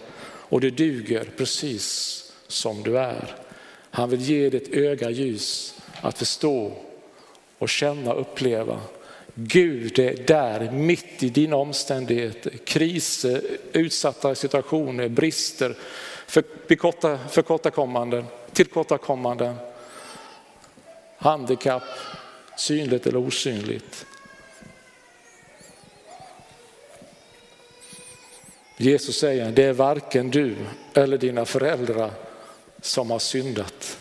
och 0.49 0.61
du 0.61 0.71
duger 0.71 1.25
precis 1.37 2.23
som 2.47 2.83
du 2.83 2.99
är. 2.99 3.37
Han 3.91 4.11
vill 4.11 4.21
ge 4.21 4.51
ditt 4.51 4.75
öga 4.75 5.11
ljus 5.11 5.75
att 6.01 6.19
förstå 6.19 6.73
och 7.59 7.69
känna 7.69 8.13
och 8.13 8.21
uppleva. 8.21 8.81
Gud 9.35 9.99
är 9.99 10.15
där 10.27 10.71
mitt 10.71 11.23
i 11.23 11.29
dina 11.29 11.57
omständigheter, 11.57 12.51
kriser, 12.51 13.43
utsatta 13.73 14.35
situationer, 14.35 15.09
brister, 15.09 15.77
förkorta, 16.27 17.19
förkortakommanden, 17.31 18.25
tillkortakommanden, 18.53 19.55
handikapp, 21.19 21.83
synligt 22.59 23.07
eller 23.07 23.19
osynligt. 23.19 24.07
Jesus 28.77 29.19
säger, 29.19 29.53
det 29.53 29.65
är 29.65 29.73
varken 29.73 30.31
du 30.31 30.57
eller 30.95 31.19
dina 31.19 31.45
föräldrar 31.45 32.11
som 32.81 33.11
har 33.11 33.19
syndat. 33.19 33.99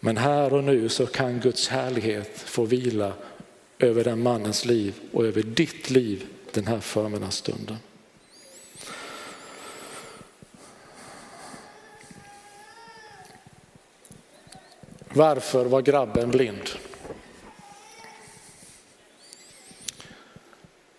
Men 0.00 0.16
här 0.16 0.52
och 0.52 0.64
nu 0.64 0.88
så 0.88 1.06
kan 1.06 1.40
Guds 1.40 1.68
härlighet 1.68 2.30
få 2.38 2.64
vila 2.64 3.12
över 3.78 4.04
den 4.04 4.22
mannens 4.22 4.64
liv 4.64 4.94
och 5.12 5.26
över 5.26 5.42
ditt 5.42 5.90
liv 5.90 6.26
den 6.52 6.66
här 6.66 6.80
förmiddagsstunden. 6.80 7.76
Varför 15.08 15.64
var 15.64 15.82
grabben 15.82 16.30
blind? 16.30 16.70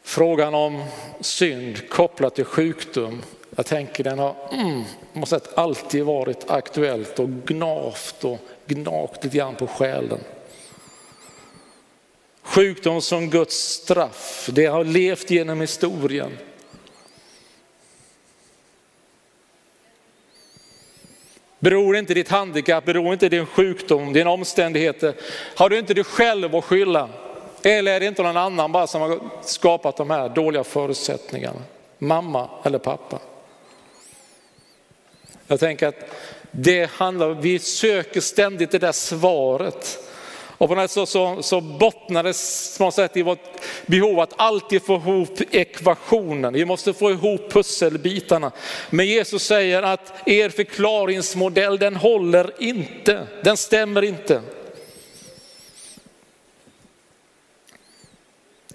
Frågan 0.09 0.53
om 0.53 0.83
synd 1.21 1.89
kopplat 1.89 2.35
till 2.35 2.45
sjukdom 2.45 3.21
jag 3.55 3.65
tänker 3.65 4.03
den 4.03 4.19
har 4.19 4.35
mm, 4.51 4.83
måste 5.13 5.39
alltid 5.55 6.03
varit 6.03 6.49
aktuellt 6.49 7.19
och 7.19 7.29
gnavt 7.29 8.23
och 8.23 8.39
gnagt 8.65 9.23
lite 9.23 9.37
grann 9.37 9.55
på 9.55 9.67
själen. 9.67 10.19
Sjukdom 12.41 13.01
som 13.01 13.29
Guds 13.29 13.55
straff, 13.55 14.49
det 14.51 14.65
har 14.65 14.83
levt 14.83 15.31
genom 15.31 15.61
historien. 15.61 16.37
Beror 21.59 21.97
inte 21.97 22.13
ditt 22.13 22.29
handikapp, 22.29 22.85
beror 22.85 23.13
inte 23.13 23.29
din 23.29 23.45
sjukdom, 23.45 24.13
dina 24.13 24.29
omständigheter, 24.29 25.13
har 25.55 25.69
du 25.69 25.79
inte 25.79 25.93
dig 25.93 26.03
själv 26.03 26.55
att 26.55 26.65
skylla? 26.65 27.09
Eller 27.63 27.93
är 27.93 27.99
det 27.99 28.05
inte 28.05 28.23
någon 28.23 28.37
annan 28.37 28.71
bara 28.71 28.87
som 28.87 29.01
har 29.01 29.19
skapat 29.41 29.97
de 29.97 30.09
här 30.09 30.29
dåliga 30.29 30.63
förutsättningarna? 30.63 31.59
Mamma 31.97 32.49
eller 32.63 32.79
pappa? 32.79 33.19
Jag 35.47 35.59
tänker 35.59 35.87
att 35.87 35.95
det 36.51 36.91
handlar, 36.91 37.29
vi 37.29 37.59
söker 37.59 38.21
ständigt 38.21 38.71
det 38.71 38.79
där 38.79 38.91
svaret. 38.91 39.99
Och 40.59 40.69
på 40.69 40.75
något 40.75 40.91
sätt 40.91 41.09
så, 41.09 41.43
så 41.43 41.61
bottnar 41.61 42.23
det 42.23 42.33
på 42.77 42.83
något 42.83 42.93
sätt 42.93 43.17
i 43.17 43.21
vårt 43.21 43.39
behov 43.85 44.19
att 44.19 44.33
alltid 44.35 44.83
få 44.83 44.95
ihop 44.95 45.39
ekvationen. 45.51 46.53
Vi 46.53 46.65
måste 46.65 46.93
få 46.93 47.11
ihop 47.11 47.51
pusselbitarna. 47.51 48.51
Men 48.89 49.05
Jesus 49.05 49.43
säger 49.43 49.83
att 49.83 50.13
er 50.25 50.49
förklaringsmodell 50.49 51.77
den 51.77 51.95
håller 51.95 52.51
inte, 52.59 53.27
den 53.43 53.57
stämmer 53.57 54.01
inte. 54.01 54.41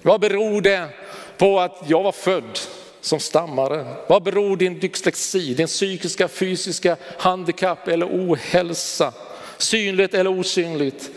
Vad 0.05 0.21
beror 0.21 0.61
det 0.61 0.89
på 1.39 1.61
att 1.61 1.83
jag 1.87 2.03
var 2.03 2.13
född 2.13 2.59
som 3.01 3.21
stammare? 3.21 3.87
Vad 4.07 4.23
beror 4.23 4.57
din 4.57 4.79
dyslexi, 4.79 5.55
din 5.55 5.67
psykiska, 5.67 6.29
fysiska 6.29 6.97
handikapp 7.19 7.89
eller 7.89 8.07
ohälsa 8.07 9.13
synligt 9.59 10.15
eller 10.15 10.39
osynligt. 10.39 11.11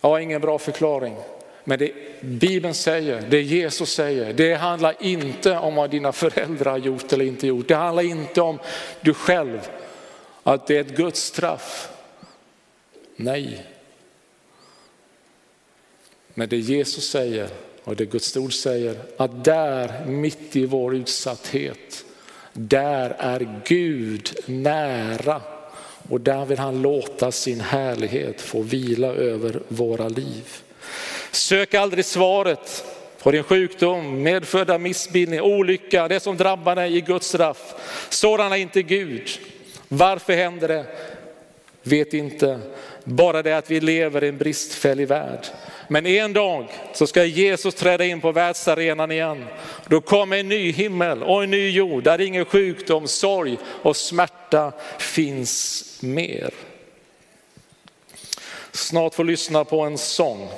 Jag 0.00 0.08
har 0.08 0.18
ingen 0.18 0.40
bra 0.40 0.58
förklaring. 0.58 1.16
Men 1.64 1.78
det 1.78 1.92
Bibeln 2.20 2.74
säger, 2.74 3.22
det 3.30 3.42
Jesus 3.42 3.94
säger, 3.94 4.32
det 4.32 4.54
handlar 4.54 4.94
inte 5.00 5.58
om 5.58 5.74
vad 5.74 5.90
dina 5.90 6.12
föräldrar 6.12 6.70
har 6.70 6.78
gjort 6.78 7.12
eller 7.12 7.24
inte 7.24 7.46
gjort. 7.46 7.68
Det 7.68 7.74
handlar 7.74 8.02
inte 8.02 8.40
om 8.40 8.58
du 9.00 9.14
själv, 9.14 9.70
att 10.42 10.66
det 10.66 10.76
är 10.76 10.80
ett 10.80 10.96
Guds 10.96 11.20
straff. 11.20 11.88
Nej. 13.16 13.75
Men 16.38 16.48
det 16.48 16.56
Jesus 16.56 17.08
säger 17.10 17.48
och 17.84 17.96
det 17.96 18.04
Guds 18.04 18.36
ord 18.36 18.52
säger, 18.52 18.96
att 19.16 19.44
där 19.44 20.04
mitt 20.06 20.56
i 20.56 20.66
vår 20.66 20.94
utsatthet, 20.94 22.04
där 22.52 23.16
är 23.18 23.60
Gud 23.64 24.30
nära 24.46 25.40
och 26.08 26.20
där 26.20 26.44
vill 26.44 26.58
han 26.58 26.82
låta 26.82 27.32
sin 27.32 27.60
härlighet 27.60 28.40
få 28.40 28.62
vila 28.62 29.06
över 29.06 29.60
våra 29.68 30.08
liv. 30.08 30.44
Sök 31.30 31.74
aldrig 31.74 32.04
svaret 32.04 32.84
på 33.22 33.30
din 33.30 33.42
sjukdom, 33.42 34.22
medfödda 34.22 34.78
missbildning, 34.78 35.40
olycka, 35.40 36.08
det 36.08 36.20
som 36.20 36.36
drabbar 36.36 36.76
dig 36.76 36.96
i 36.96 37.00
Guds 37.00 37.28
straff. 37.28 37.74
Sådan 38.08 38.52
är 38.52 38.56
inte 38.56 38.82
Gud. 38.82 39.28
Varför 39.88 40.32
händer 40.32 40.68
det? 40.68 40.84
Vet 41.82 42.14
inte. 42.14 42.58
Bara 43.04 43.42
det 43.42 43.52
att 43.52 43.70
vi 43.70 43.80
lever 43.80 44.24
i 44.24 44.28
en 44.28 44.38
bristfällig 44.38 45.08
värld. 45.08 45.46
Men 45.88 46.06
en 46.06 46.32
dag 46.32 46.68
så 46.92 47.06
ska 47.06 47.24
Jesus 47.24 47.74
träda 47.74 48.04
in 48.04 48.20
på 48.20 48.32
världsarenan 48.32 49.10
igen. 49.10 49.44
Då 49.86 50.00
kommer 50.00 50.36
en 50.36 50.48
ny 50.48 50.72
himmel 50.72 51.22
och 51.22 51.44
en 51.44 51.50
ny 51.50 51.70
jord 51.70 52.02
där 52.02 52.20
ingen 52.20 52.44
sjukdom, 52.44 53.08
sorg 53.08 53.58
och 53.64 53.96
smärta 53.96 54.72
finns 54.98 55.84
mer. 56.02 56.54
Snart 58.72 59.14
får 59.14 59.24
lyssna 59.24 59.64
på 59.64 59.80
en 59.80 59.98
sång 59.98 60.48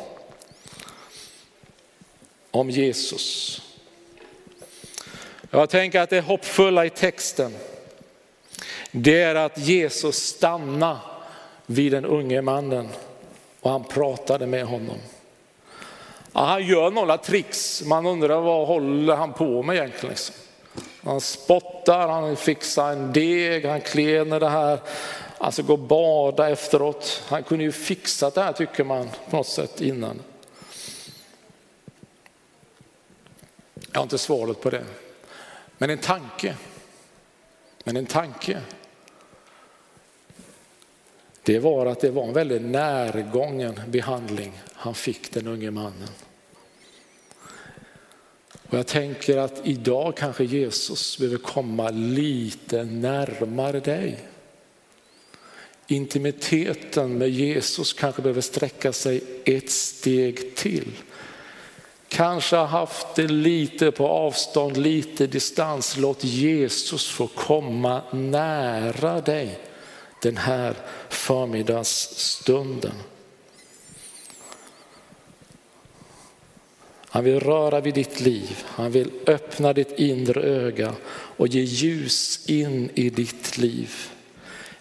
om 2.50 2.70
Jesus. 2.70 3.62
Jag 5.50 5.70
tänker 5.70 6.00
att 6.00 6.10
det 6.10 6.20
hoppfulla 6.20 6.86
i 6.86 6.90
texten, 6.90 7.54
det 8.90 9.22
är 9.22 9.34
att 9.34 9.58
Jesus 9.58 10.16
stannar 10.16 10.98
vid 11.66 11.92
den 11.92 12.04
unge 12.04 12.42
mannen 12.42 12.88
och 13.60 13.70
han 13.70 13.84
pratade 13.84 14.46
med 14.46 14.64
honom. 14.64 14.98
Ja, 16.38 16.44
han 16.44 16.66
gör 16.66 16.90
några 16.90 17.18
tricks, 17.18 17.82
man 17.84 18.06
undrar 18.06 18.40
vad 18.40 18.66
håller 18.66 19.16
han 19.16 19.32
på 19.32 19.62
med 19.62 19.76
egentligen. 19.76 20.08
Liksom. 20.08 20.34
Han 21.02 21.20
spottar, 21.20 22.08
han 22.08 22.36
fixar 22.36 22.92
en 22.92 23.12
deg, 23.12 23.64
han 23.64 23.80
klener 23.80 24.40
det 24.40 24.48
här, 24.48 24.80
alltså 25.38 25.62
går 25.62 25.74
och 25.74 25.78
bada 25.78 26.50
efteråt. 26.50 27.22
Han 27.28 27.42
kunde 27.42 27.64
ju 27.64 27.72
fixat 27.72 28.34
det 28.34 28.42
här 28.42 28.52
tycker 28.52 28.84
man 28.84 29.08
på 29.30 29.36
något 29.36 29.46
sätt 29.46 29.80
innan. 29.80 30.20
Jag 33.92 33.98
har 33.98 34.02
inte 34.02 34.18
svaret 34.18 34.60
på 34.60 34.70
det. 34.70 34.84
Men 35.78 35.90
en 35.90 35.98
tanke. 35.98 36.54
Men 37.84 37.96
en 37.96 38.06
tanke. 38.06 38.60
Det 41.42 41.58
var 41.58 41.86
att 41.86 42.00
det 42.00 42.10
var 42.10 42.24
en 42.24 42.32
väldigt 42.32 42.62
närgången 42.62 43.80
behandling 43.86 44.60
han 44.72 44.94
fick 44.94 45.32
den 45.32 45.46
unge 45.46 45.70
mannen. 45.70 46.08
Och 48.70 48.78
jag 48.78 48.86
tänker 48.86 49.36
att 49.36 49.60
idag 49.64 50.16
kanske 50.16 50.44
Jesus 50.44 51.18
behöver 51.18 51.38
komma 51.38 51.90
lite 51.90 52.84
närmare 52.84 53.80
dig. 53.80 54.18
Intimiteten 55.86 57.18
med 57.18 57.30
Jesus 57.30 57.92
kanske 57.92 58.22
behöver 58.22 58.40
sträcka 58.40 58.92
sig 58.92 59.22
ett 59.44 59.70
steg 59.70 60.56
till. 60.56 60.92
Kanske 62.08 62.56
har 62.56 62.66
haft 62.66 63.06
det 63.14 63.28
lite 63.28 63.90
på 63.90 64.08
avstånd, 64.08 64.76
lite 64.76 65.26
distans. 65.26 65.96
Låt 65.96 66.24
Jesus 66.24 67.08
få 67.08 67.26
komma 67.26 68.02
nära 68.12 69.20
dig 69.20 69.58
den 70.22 70.36
här 70.36 70.74
förmiddagsstunden. 71.08 72.94
Han 77.10 77.24
vill 77.24 77.40
röra 77.40 77.80
vid 77.80 77.94
ditt 77.94 78.20
liv, 78.20 78.64
han 78.66 78.90
vill 78.90 79.10
öppna 79.26 79.72
ditt 79.72 79.98
inre 79.98 80.42
öga 80.42 80.94
och 81.10 81.48
ge 81.48 81.60
ljus 81.60 82.48
in 82.48 82.90
i 82.94 83.10
ditt 83.10 83.58
liv. 83.58 83.94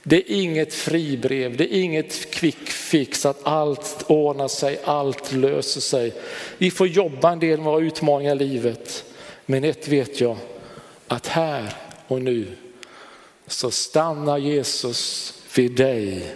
Det 0.04 0.16
är 0.16 0.42
inget 0.42 0.74
fribrev, 0.74 1.58
det 1.58 1.76
är 1.76 1.82
inget 1.82 2.32
quick 2.32 2.70
fix 2.70 3.26
att 3.26 3.40
allt 3.44 4.04
ordnar 4.08 4.48
sig, 4.48 4.80
allt 4.84 5.32
löser 5.32 5.82
sig. 5.82 6.13
Vi 6.58 6.72
får 6.72 6.88
jobba 6.88 7.32
en 7.32 7.40
del 7.40 7.58
med 7.58 7.66
våra 7.66 7.84
utmaningar 7.84 8.36
i 8.36 8.48
livet. 8.48 9.04
Men 9.46 9.63
ett 9.63 9.88
vet 9.88 10.22
jag, 10.22 10.38
att 11.08 11.28
här 11.28 11.74
och 12.08 12.22
nu 12.22 12.48
så 13.48 13.72
stannar 13.72 14.38
Jesus 14.38 15.34
vid 15.56 15.76
dig. 15.76 16.36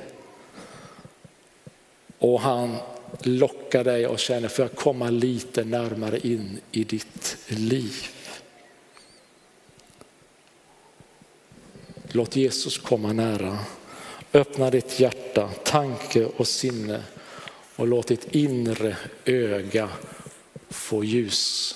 Och 2.18 2.42
han 2.42 2.78
lockar 3.20 3.84
dig 3.84 4.08
och 4.08 4.20
känner 4.20 4.48
för 4.48 4.66
att 4.66 4.76
komma 4.76 5.10
lite 5.10 5.64
närmare 5.64 6.20
in 6.20 6.60
i 6.72 6.84
ditt 6.84 7.38
liv. 7.48 7.94
Låt 12.12 12.36
Jesus 12.36 12.78
komma 12.78 13.14
nära. 13.14 13.60
Öppna 14.34 14.70
ditt 14.70 15.00
hjärta, 15.00 15.50
tanke 15.64 16.26
och 16.26 16.48
sinne 16.48 17.04
och 17.76 17.88
låt 17.88 18.08
ditt 18.08 18.36
inre 18.36 18.98
öga 19.26 19.90
få 20.70 21.04
ljus. 21.04 21.76